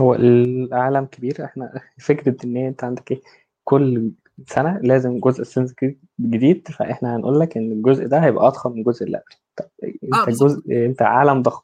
[0.00, 3.22] هو العالم كبير إحنا فكرة إن أنت عندك إيه
[3.64, 4.12] كل
[4.46, 5.74] سنة لازم جزء Assassin's
[6.20, 9.64] جديد فإحنا هنقول لك إن الجزء ده هيبقى أضخم من الجزء اللي قبله طب
[10.04, 10.46] أنت آه،.
[10.46, 11.62] جزء أنت عالم ضخم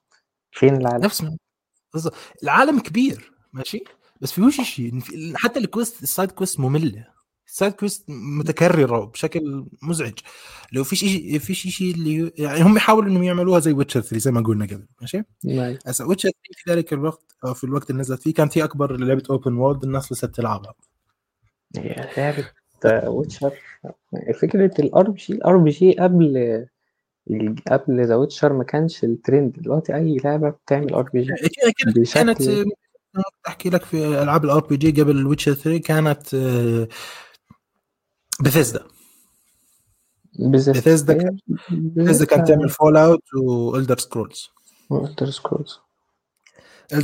[0.53, 1.27] فين العالم؟ نفس
[1.93, 2.15] بالظبط.
[2.43, 3.85] العالم كبير ماشي
[4.21, 5.01] بس فيهوش شيء
[5.35, 7.16] حتى ال quest ال side quest مملة
[7.47, 10.15] ال side quest متكررة بشكل مزعج.
[10.73, 14.31] لو فيش شيء فيش شيء اللي يعني هم يحاولوا إنهم يعملوها زي Witcher 3 زي
[14.31, 15.77] ما قلنا قبل ماشي؟ نعم.
[15.87, 18.97] هسه Witcher 3 في ذلك الوقت أو في الوقت اللي نزلت فيه كانت هي أكبر
[18.97, 20.75] لعبة open world الناس لسه تلعبها
[21.77, 22.45] هي لعبة
[23.09, 23.53] Witcher
[24.41, 26.67] فكرة ال RPG ال RPG قبل
[27.71, 31.35] قبل The Witcher ما كانش الترند دلوقتي أي لعبة بتعمل RPG
[31.79, 32.65] كانت بشكل
[33.49, 36.35] أحكي لك في ألعاب ال RPG قبل ال Witcher 3 كانت
[38.41, 38.85] Bethesda
[40.39, 41.39] Bethesda Bethesda كان-
[41.71, 44.49] بثيسدا كانت تعمل Fallout وال Elder Scrolls
[44.91, 45.79] وال Elder Scrolls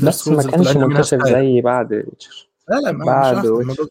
[0.02, 3.46] بس ما كانش منتشر زي بعد ويتشر لا لا ما بعد.
[3.46, 3.86] Witcher.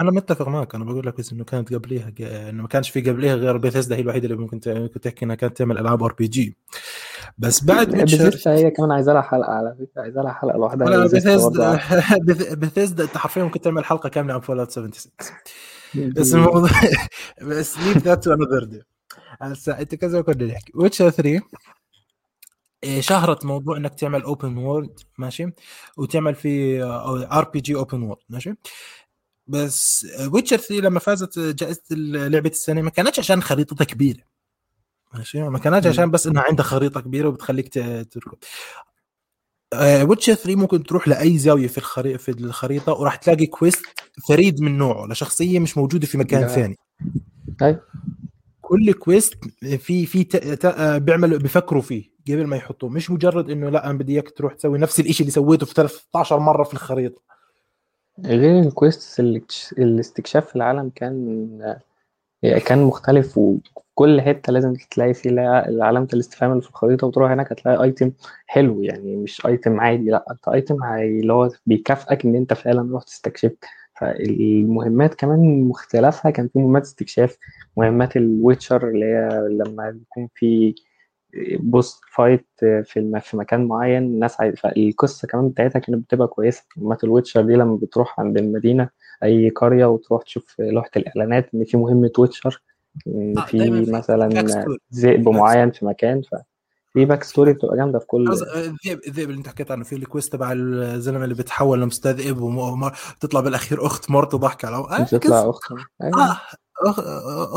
[0.00, 3.34] أنا متفق معك أنا بقول لك بس إنه كانت قبليها إنه ما كانش في قبليها
[3.34, 6.56] غير بيثيسدا هي الوحيدة اللي ممكن ت- ممكن تحكي إنها كانت تعمل ألعاب RPG
[7.38, 11.06] بس بعد ويتشر بثيسدا هي كمان عايزة لها حلقة على فكرة عايزة لها حلقة لوحدها.
[11.06, 15.12] بثيسدا بثيسدا أنت حرفيا ممكن تعمل حلقة كاملة عن Fallout 76
[15.94, 16.70] بس الموضوع
[17.48, 18.82] بس leave that to another day
[19.40, 21.40] هسه أنت كذا كنا نحكي Witcher 3
[22.84, 25.46] إيه، شهرت موضوع إنك تعمل open world ماشي؟
[25.96, 26.82] وتعمل في
[27.32, 28.54] RPG open world ماشي؟
[29.46, 34.22] بس Witcher 3 لما فازت جائزة لعبة السنة ما كانتش عشان خريطتها كبيرة
[35.14, 35.86] ماشي؟ ما كانتش.
[35.86, 37.74] عشان بس إنها عندها خريطة كبيرة وبتخليك
[38.12, 38.38] تركض.
[39.74, 43.82] Witcher 3 ممكن تروح لأي زاوية في الخريطه في الخريطة وراح تلاقي quest
[44.28, 46.48] فريد من نوعه لشخصية مش موجودة في مكان لا.
[46.48, 46.76] ثاني
[47.62, 47.78] أي.
[48.60, 49.34] كل quest
[49.78, 53.98] في في ت- ت- بيعملوا بيفكروا فيه قبل ما يحطوه مش مجرد إنه لأ أنا
[53.98, 57.22] بدي إياك تروح تسوي نفس الشيء اللي سويته في 13 مرة في الخريطة
[58.24, 59.20] غير ال quest
[59.78, 61.76] الاستكشاف في العالم كان
[62.66, 63.40] كان مختلف
[63.98, 68.12] وكل حتة لازم تلاقي فيه لا- علامة الاستفهام اللي في الخريطة وتروح هناك هتلاقي item
[68.46, 73.08] حلو يعني مش item عادي لأ انت item اللي هو بيكافئك إن أنت فعلا رحت
[73.08, 73.64] استكشفت
[74.00, 77.38] فالمهمات كمان مختلفها كان في مهمات استكشاف
[77.76, 80.74] مهمات ال Witcher اللي هي لما يكون في
[81.60, 83.20] boss fight في.
[83.22, 87.52] في مكان معين الناس عايز فالقصة كمان بتاعتها كانت بتبقى كويسة مهمات ال Witcher دي
[87.54, 88.88] لما بتروح عند المدينة
[89.22, 92.62] أي قرية وتروح تشوف لوحة الإعلانات إن في مهمة Witcher
[93.06, 94.28] آه، في في مثلا.
[94.94, 99.48] ذئب معين في مكان ففي backstory بتبقى جامدة في كل قصد- الذئب الذئب اللي انت
[99.48, 104.64] حكيت عنه في ال quest تبع الزلمة اللي بتحول لمستذئب وتطلع بالأخير أخت مرته ضحك
[104.64, 105.62] على آه بتطلع قصة- أخت
[106.02, 106.30] أيوة.
[106.30, 106.38] آه.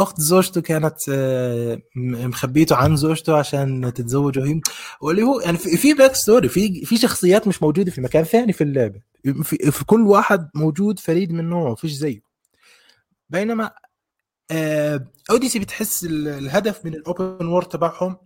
[0.04, 4.62] أخت زوجته كانت آه، مخبيته عن زوجته عشان تتزوجوا هي
[5.02, 8.64] واللي هو يعني في, في backstory في في شخصيات مش موجودة في مكان ثاني في
[8.64, 9.02] اللعبة
[9.44, 12.22] في, في كل واحد موجود فريد من نوعه فيش زيه
[13.30, 13.72] بينما آه،
[15.30, 18.18] Odyssey بتحس ال- الهدف من ال open world تبعهم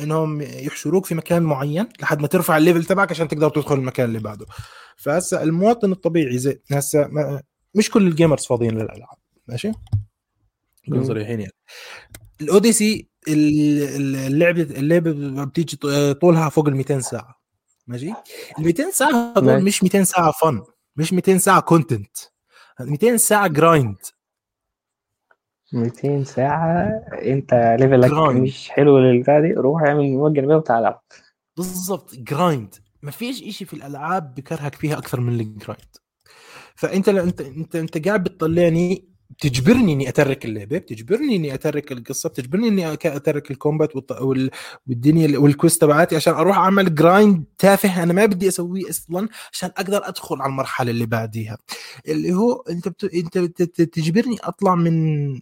[0.00, 4.06] إنهم يحشروك في مكان معين لحد ما ترفع ال level تبعك عشان تقدر تدخل المكان
[4.08, 4.46] اللي بعده.
[4.96, 7.10] فهسه المواطن الطبيعي زي هسه
[7.74, 9.72] مش كل ال gamers فاضيين للألعاب ماشي؟
[10.88, 11.04] نكون.
[11.04, 11.52] صريحين يعني.
[12.40, 15.86] ال Odyssey ال- ال- اللعبه اللعبة بتيجي ط-
[16.20, 17.34] طولها فوق ال 200 ساعة
[17.86, 18.10] ماشي؟
[18.58, 19.62] ال 200 ساعة هذول.
[19.64, 20.62] مش 200 ساعة فن
[20.96, 22.16] مش 200 ساعة content
[22.80, 23.96] 200 ساعة جرايند
[25.72, 26.86] 200 ساعة.
[27.22, 28.42] أنت level ك grind.
[28.42, 30.88] مش حلو للبتاع دي روح اعمل مهمات جانبيه وتعالى.
[30.88, 31.02] العب
[31.56, 35.96] بالضبط grind ما فيش إشي في الألعاب بكرهك فيها أكثر من ال grind
[36.74, 42.68] فأنت أنت أنت أنت قاعد بتطلعني بتجبرني إني أترك اللعبة بتجبرني إني أترك القصة بتجبرني
[42.68, 43.92] إني أترك ال combat
[44.86, 48.02] والدنيا وال quest تبعاتي عشان أروح أعمل grind تافه.
[48.02, 51.58] أنا ما بدي اسويه أصلا عشان أقدر أدخل على المرحلة اللي بعديها.
[52.08, 53.04] اللي هو أنت بت...
[53.04, 55.40] أنت بتجبرني أطلع من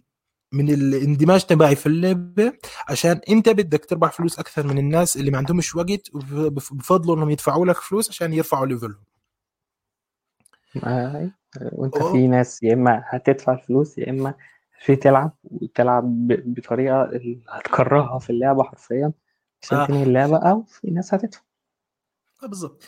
[0.51, 2.53] من الاندماج تبعي في اللعبة
[2.89, 7.65] عشان انت بدك تربح فلوس أكثر من الناس اللي ما عندهمش وقت بفضلوا إنهم يدفعوا
[7.65, 9.03] لك فلوس عشان يرفعوا level هم.
[11.71, 14.33] وأنت في ناس يا إما هتدفع الفلوس يا إما
[14.79, 19.13] في تلعب وتلعب بطريقة اللي هتكرهها في اللعبة حرفيا
[19.63, 19.85] عشان آه.
[19.85, 21.41] تنهي اللعبة أو في ناس هتدفع.
[22.43, 22.83] آه بالظبط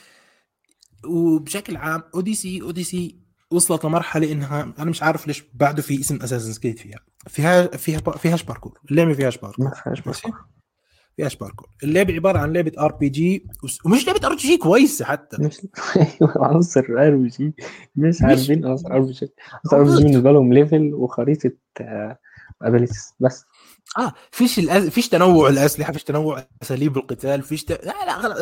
[1.08, 3.20] وبشكل عام Odyssey Odyssey
[3.52, 7.00] وصلت لمرحلة إنها أنا مش عارف ليش بعده في اسم Assassin's Creed فيها.
[7.28, 10.34] فيها فيها فيهاش باركور اللعبة فيهاش باركور ما فيهاش باركور
[11.18, 13.48] فيهاش باركور اللعبة عبارة عن لعبة RPG
[13.86, 15.38] ومش لعبة RPG كويسة حتى.
[15.42, 15.58] مش
[16.42, 17.54] عنصر RPG
[17.96, 19.30] مش عارفين عنصر ار بي جي
[19.74, 21.52] ار بي جي بالنسبة لهم level وخريطة
[22.62, 23.46] abilities بس.
[23.98, 24.88] آه فيش الأز...
[24.90, 27.72] فيش تنوع الأسلحة فيش تنوع أساليب القتال فيش ت...
[27.72, 28.38] لا لا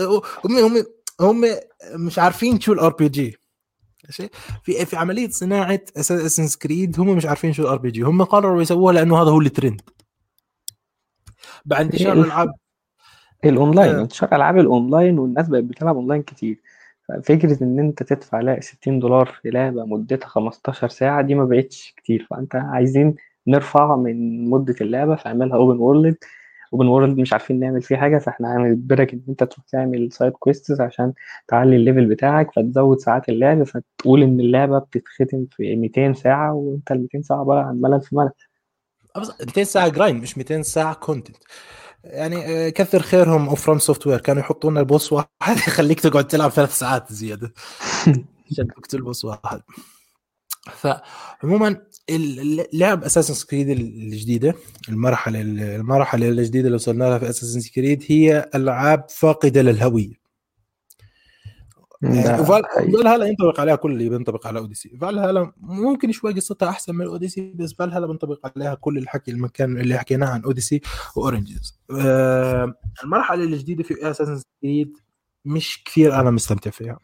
[0.45, 0.85] هم هم
[1.21, 1.45] هم
[1.95, 3.37] مش عارفين شو ال RPG
[4.05, 4.29] ماشي؟
[4.63, 8.93] في في عملية صناعة Assassin's Creed هم مش عارفين شو ال RPG هم قرروا يسووها
[8.93, 9.81] لأنه هذا هو الترند
[11.65, 12.53] بعد انتشار الالعاب
[13.45, 14.01] الأونلاين آه.
[14.01, 16.61] انتشار ألعاب الأونلاين والناس بقت بتلعب أونلاين كتير.
[17.23, 21.93] فكرة إن أنت تدفع لا 60 دولار في لعبة مدتها 15 ساعة دي ما بقتش
[21.97, 22.27] كتير.
[22.29, 23.15] فأنت عايزين
[23.47, 26.17] نرفع من مدة اللعبة فاعملها open world
[26.73, 30.81] open world مش عارفين نعمل فيه حاجة فإحنا هنجبرك إن أنت تروح تعمل side quests
[30.81, 31.13] عشان
[31.47, 36.91] تعلي ال level بتاعك فتزود ساعات اللعب فتقول إن اللعبة بتتختم في 200 ساعة وأنت
[36.91, 38.31] ال 200 ساعة عبارة عن ملل في ملل.
[39.45, 41.37] 200 ساعة grind مش 200 ساعة content
[42.03, 46.79] يعني آه، كثر خيرهم FromSoftware كانوا يحطوا لنا ال boss واحد يخليك تقعد تلعب ثلاث
[46.79, 47.53] ساعات زيادة.
[48.51, 49.61] عشان تقتل boss واحد.
[50.71, 54.53] فعموما اللعب Assassin's Creed الجديدة.
[54.89, 60.27] المرحلة المرحلة الجديدة اللي وصلنا لها في Assassin's Creed هي ألعاب فاقدة للهوية.
[62.47, 64.97] فال هلا ينطبق عليها كل اللي بينطبق على Odyssey.
[65.01, 69.77] Valhalla ممكن شوي قصتها أحسن من Odyssey بس فال هلا بينطبق عليها كل الحكي المكان
[69.77, 70.81] اللي حكيناه عن Odyssey
[71.15, 74.97] و Origins آه المرحلة الجديدة في Assassin's Creed
[75.45, 76.99] مش كثير أنا مستمتع فيها.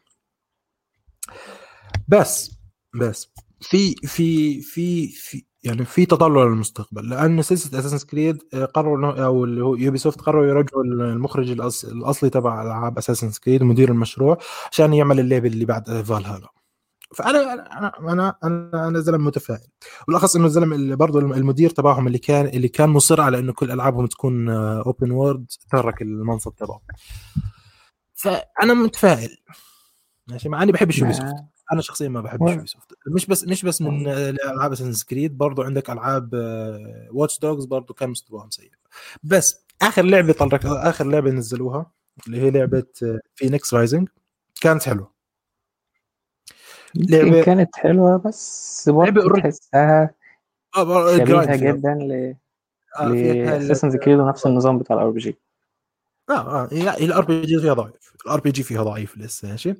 [2.07, 2.51] بس
[2.95, 3.29] بس
[3.63, 9.63] في في في في يعني في تطلع للمستقبل لأن سلسلة Assassin's Creed قرروا أو اللي
[9.63, 11.51] هو Ubisoft قرروا يرجعوا المخرج
[11.83, 14.37] الأصلي تبع ألعاب Assassin's Creed مدير المشروع
[14.71, 16.53] عشان يعمل اللعبه اللي بعد فالهالا
[17.15, 19.67] فأنا أنا أنا أنا, أنا زلمة متفائل.
[20.07, 23.71] والاخص إنه الزلمة اللي برضه المدير تبعهم اللي كان اللي كان مصر على إنه كل
[23.71, 26.81] ألعابهم تكون open world ترك المنصب تبعه.
[28.13, 29.37] فأنا متفائل.
[30.27, 31.33] ماشي مع إني بحب Ubisoft
[31.71, 35.89] أنا شخصيا ما بحب Ubisoft مش بس مش بس من العاب Assassin's Creed برضو عندك
[35.89, 36.29] ألعاب
[37.11, 38.71] Watch Dogs برضو كان مستواهم سيء.
[39.23, 41.91] بس آخر لعبة طلعت آخر لعبة نزلوها
[42.27, 42.83] اللي هي لعبة
[43.35, 44.09] Fenyx Rising
[44.61, 45.13] كانت حلوة.
[46.95, 50.15] لعبه كانت حلوة بس برضه تحسها
[50.77, 52.35] آه، شبيهة جدا ل
[53.01, 55.37] Assassin's Creed ونفس النظام بتاع ال RPG
[56.29, 56.65] آه آه
[56.97, 58.13] ال RPG فيها ضعيف.
[58.25, 59.75] ال RPG فيها ضعيف لسه ماشي.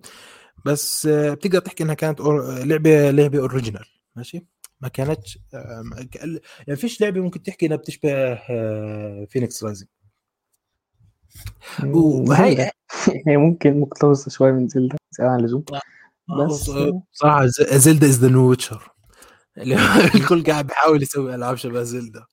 [0.66, 4.46] بس بتقدر تحكي إنها كانت لعبة لعبة original ماشي؟
[4.82, 5.40] ما كانتش
[6.68, 8.36] يعني فيش لعبة ممكن تحكي إنها بتشبه
[9.26, 9.88] Fenyx Rising
[11.84, 12.72] وهي
[13.28, 15.64] هي ممكن مقتبسه شوية من Zelda زياده عن اللزوم
[16.30, 16.72] آه، بس
[17.12, 17.46] صراحة
[17.78, 18.92] Zelda is the new Witcher
[20.16, 22.26] الكل قاعد بيحاول يسوي ألعاب شبه Zelda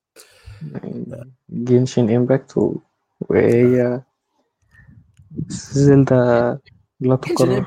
[1.51, 2.77] Genshin Impact
[3.21, 4.03] وهي
[5.49, 6.59] Zelda
[7.01, 7.65] لا يجي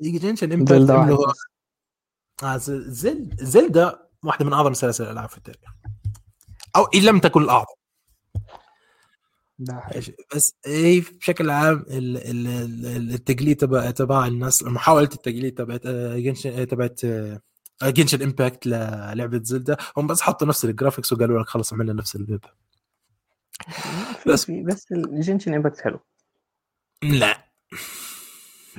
[0.00, 1.32] Genshin Impact اللي هو
[2.42, 5.70] آه زل Zelda واحدة من أعظم سلاسل الألعاب في التاريخ.
[6.76, 7.74] أو إن لم تكن الأعظم.
[10.34, 17.00] بس هي بشكل عام التقليد تبع تبع الناس محاولة التقليد تبعت آه، Genshin آه، تبعت
[17.82, 22.48] Genshin Impact للعبة Zelda هم بس حطوا نفس الجرافيكس وقالوا لك خلص عملنا نفس اللعبه
[24.28, 24.86] بس بس.
[24.92, 26.00] ال Genshin Impact حلو.
[27.02, 27.46] لا.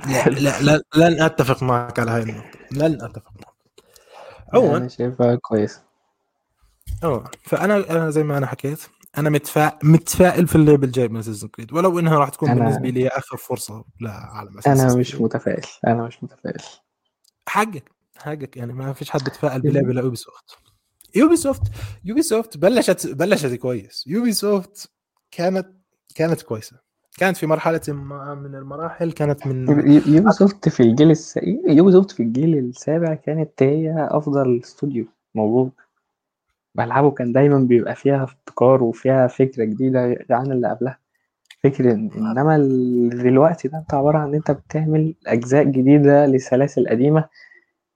[0.06, 2.58] لا لا, لا لن أتفق معك على هاي النقطة.
[2.72, 3.54] لن أتفق معك.
[4.54, 4.88] عموما.
[4.88, 5.80] شايفها كويس.
[7.04, 8.80] آه فأنا أنا زي ما أنا حكيت
[9.18, 12.60] أنا متفائل متفائل في اللعبه الجاي من Assassin's Creed ولو إنها راح تكون أنا...
[12.60, 15.66] بالنسبة لي آخر فرصة لعالم أنا مش متفائل.
[15.86, 16.62] أنا مش متفائل.
[17.48, 18.56] حقك حقك.
[18.56, 20.56] يعني ما فيش حد يتفائل بلعبة ل Ubisoft
[21.14, 21.62] Ubisoft
[22.04, 24.04] Ubisoft بلشت بلشت كويس.
[24.06, 24.90] Ubisoft
[25.30, 25.68] كانت
[26.14, 26.76] كانت كويسة.
[27.18, 29.68] كانت في مرحلة ما من المراحل كانت من
[30.06, 31.38] Ubisoft في الجيل الس...
[31.68, 35.04] Ubisoft في الجيل السابع كانت هي أفضل استوديو
[35.34, 35.70] موجود.
[36.74, 40.98] بلعبه كان دايما بيبقى فيها ابتكار وفيها فكرة جديدة عن اللي قبلها.
[41.64, 42.58] فكرة إنما
[43.12, 47.24] دلوقتي ده أنت عبارة عن إن أنت بتعمل أجزاء جديدة لسلاسل قديمة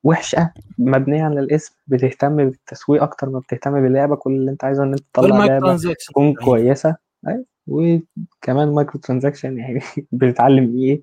[0.04, 4.16] وحشة مبنية على الاسم بتهتم بالتسويق أكتر ما بتهتم باللعبة.
[4.16, 5.76] كل اللي أنت عايزه إن أنت تطلع لعبة
[6.08, 6.96] تكون كويسة.
[7.28, 7.51] أيوة.
[7.66, 9.80] وكمان microtransaction يعني
[10.12, 11.02] بتتعلم إيه؟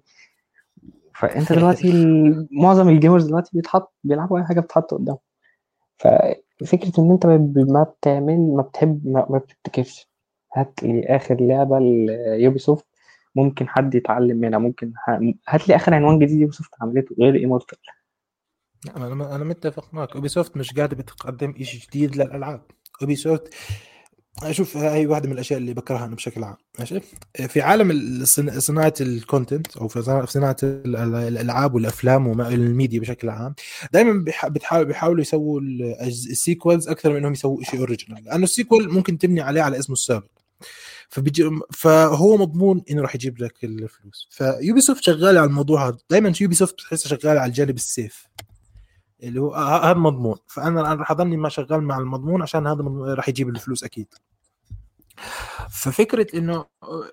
[1.16, 1.92] فأنت دلوقتي
[2.52, 5.20] معظم ال gamers دلوقتي بيتحط بيلعبوا أي حاجة بتتحط قدامهم.
[5.98, 10.10] ففكرة إن أنت ما بتعمل ما بتحب ما بتبتكرش.
[10.56, 12.86] هات لي آخر لعبة ل Ubisoft
[13.36, 14.60] ممكن حد يتعلم منها.
[14.60, 14.94] ممكن
[15.48, 17.78] هات لي آخر عنوان جديد Ubisoft عملته غير Immortals
[18.98, 20.16] أنا أنا متفق معك.
[20.16, 22.62] Ubisoft مش قاعدة بتقدم شيء جديد للألعاب.
[23.02, 23.54] Ubisoft
[24.44, 27.00] أشوف هاي واحدة من الأشياء اللي بكرهها أنا بشكل عام ماشي؟
[27.48, 28.22] في عالم
[28.60, 33.56] صناعة ال content أو في صناعه الألعاب والأفلام والميديا بشكل عام
[33.94, 35.62] دائما بيحاولوا بيحاولوا يسووا
[36.02, 39.80] ال sequels أكثر من إنهم يسووا شيء original لأنه ال sequel ممكن تبني عليه على
[39.80, 40.30] اسمه السابق
[41.10, 44.28] فبيجي فهو مضمون إنه راح يجيب لك الفلوس.
[44.32, 45.98] ف Ubisoft شغاله على الموضوع هذا.
[46.10, 48.28] دائما Ubisoft بتحسها شغاله على الجانب ال safe
[49.24, 50.36] اللي هو هذا مضمون.
[50.48, 52.84] فانا راح أضلني ما شغال مع المضمون عشان هذا
[53.16, 54.08] راح يجيب الفلوس أكيد.
[55.70, 56.66] ففكرة إنه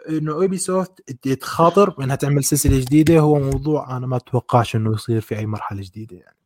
[0.08, 1.00] إنه Ubisoft
[1.40, 5.82] تخاطر انها تعمل سلسلة جديدة هو موضوع أنا ما أتوقعش إنه يصير في أي مرحلة
[5.82, 6.36] جديدة يعني.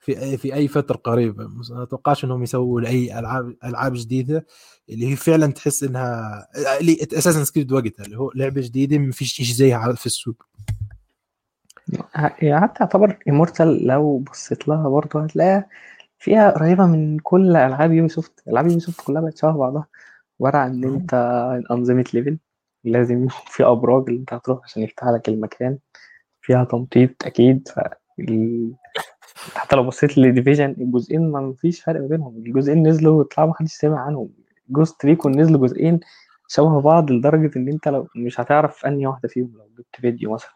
[0.00, 1.48] في أي في أي فترة قريبة.
[1.70, 4.46] ما أتوقعش إنهم يسووا اي ألعاب ألعاب جديدة
[4.90, 6.48] اللي هي فعلا تحس إنها
[6.80, 10.46] اللي Assassin's Creed وقتها اللي هو لعبة جديدة ما فيش شيء زيها في السوق.
[12.14, 15.66] حتى تعتبر Immortals لو بصيت لها برضه هتلاقيها
[16.18, 19.86] فيها قريبة من كل ألعاب Ubisoft ألعاب Ubisoft كلها بقت شبه بعضها.
[20.40, 21.14] عن ان أنت
[21.70, 22.38] أنظمة level
[22.84, 25.78] لازم في أبراج اللي أنت هتروح عشان يفتح لك المكان.
[26.40, 27.80] فيها تمطيط أكيد ف
[29.54, 32.36] حتى لو بصيت ل Division الجزئين ما فيش فرق ما بينهم.
[32.36, 34.28] الجزئين نزلوا وطلعوا محدش سمع عنهم.
[34.68, 36.00] Ghost Recon نزلوا جزئين
[36.48, 40.54] شبه بعض لدرجة إن أنت لو مش هتعرف أنهي واحدة فيهم لو جبت فيديو مثلا.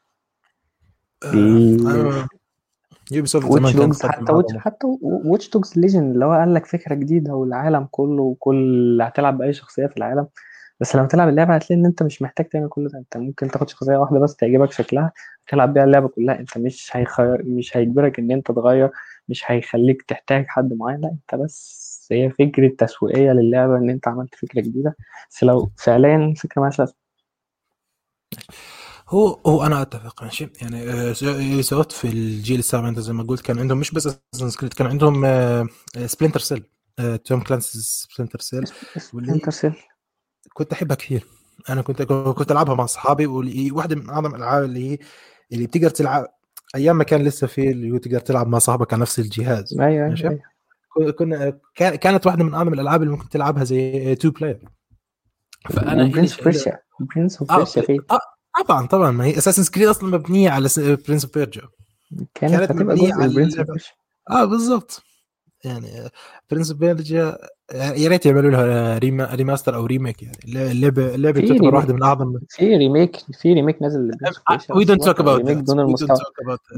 [3.13, 7.35] Ubisoft زمان كانت حتى Watch حتى Watch Dogs Legion اللي هو قال لك فكرة جديدة
[7.35, 10.27] والعالم كله وكل هتلعب بأي شخصية في العالم.
[10.81, 12.99] بس لما تلعب اللعبة هتلاقي إن أنت مش محتاج تعمل كل ده.
[12.99, 15.13] أنت ممكن تاخد شخصية واحدة بس تعجبك شكلها
[15.49, 16.41] تلعب بيها اللعبة كلها.
[16.41, 18.91] أنت مش هيخير مش هيجبرك إن أنت تغير
[19.29, 21.01] مش هيخليك تحتاج حد معين.
[21.01, 24.97] لا أنت بس هي فكرة تسويقية للعبة إن أنت عملت فكرة جديدة.
[25.31, 26.95] بس لو فعليا فكرة مالهاش لازمة.
[29.11, 33.59] هو هو أنا أتفق ماشي؟ يعني Ubisoft في الجيل السابع أنت زي ما قلت كان
[33.59, 35.25] عندهم مش بس Assassin's Creed كان عندهم
[36.07, 36.65] Splinter Cell
[37.25, 37.71] Tom Clancy's
[38.11, 38.65] Splinter Cell
[38.97, 39.73] Splinter Cell
[40.53, 41.27] كنت أحبها كثير.
[41.71, 43.27] أنا كنت كنت ألعبها مع أصحابي
[43.71, 44.99] واحدة من أعظم الألعاب اللي هي
[45.53, 46.27] اللي بتقدر تلعب.
[46.75, 50.29] أيام ما كان لسه في اللي تقدر تلعب مع صاحبك على نفس الجهاز أيوه ماشي؟
[50.29, 51.13] أيوة.
[51.13, 54.69] كنا كانت واحدة من أعظم الألعاب اللي ممكن تلعبها زي two player
[55.71, 57.99] فأنا Prince of Persia Prince of فيه
[58.65, 59.11] طبعا طبعا.
[59.11, 60.69] ما هي Assassin's Creed أصلا مبنية على
[61.09, 61.63] Prince of Persia
[62.35, 63.69] كانت, كانت مبنية على Prince of
[64.31, 65.03] آه بالضبط.
[65.65, 66.11] يعني
[66.51, 67.39] Prince of Persia
[67.75, 70.39] يا ريت يعملوا لها rema- remaster أو remake يعني.
[70.47, 74.11] اللعبة اللعبة تعتبر واحدة من أعظم في remake في remake نزل
[74.71, 76.17] we don't talk about دون المستوى.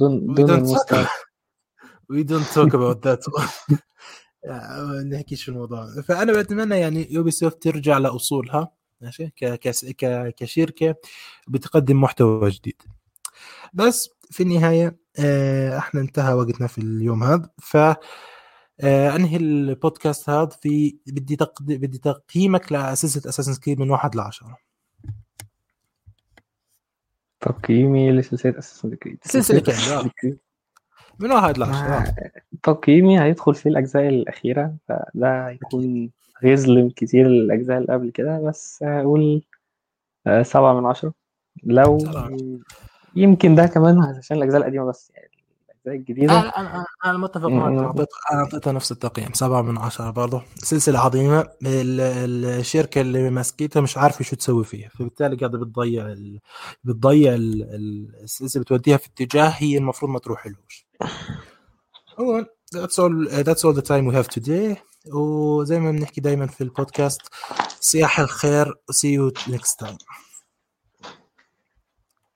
[0.00, 1.06] دون دون المستوى.
[2.10, 3.24] we don't talk about that
[5.06, 5.86] نحكيش في الموضوع.
[6.08, 8.68] فأنا بتمنى يعني Ubisoft ترجع لأصولها.
[9.02, 9.32] ماشي؟
[10.36, 10.94] كشركه
[11.48, 12.82] بتقدم محتوى جديد.
[13.72, 14.96] بس في النهاية
[15.78, 17.50] إحنا انتهى وقتنا في اليوم هذا.
[17.58, 17.76] ف
[18.82, 21.66] انهي البودكاست هذا في بدي تقد...
[21.66, 24.56] بدي تقييمك لسلسله اساسن كريد من واحد لعشرة.
[27.40, 29.60] تقييمي لسلسلة اساسن كريد سلسلة
[30.20, 30.38] كريد
[31.18, 32.14] من واحد لعشرة.
[32.62, 36.10] تقييمي هيدخل في الأجزاء الأخيرة فده هيكون
[36.42, 39.42] هيظلم كتير الأجزاء اللي قبل كده بس هقول
[40.42, 41.12] سبعة من عشرة.
[41.64, 41.98] لو
[43.16, 45.30] يمكن ده كمان عشان الأجزاء القديمة بس يعني
[45.68, 46.40] الأجزاء الجديدة.
[46.40, 47.96] أنا أنا أنا متفق معك
[48.32, 50.42] أنا اعطيتها نفس التقييم سبعة من عشرة برضه.
[50.56, 51.48] سلسلة عظيمة.
[51.62, 56.40] الشركة اللي ماسكتها مش عارفه شو تسوي فيها فبالتالي قاعدة بتضيع ال...
[56.84, 57.62] بتضيع ال...
[58.22, 60.86] السلسلة بتوديها في اتجاه هي المفروض ما تروح لهوش
[62.20, 62.44] هو
[62.76, 64.91] that's all that's all the time we have today.
[65.14, 67.20] وزي ما بنحكي دائما في البودكاست
[67.80, 69.96] صياح الخير see you next time.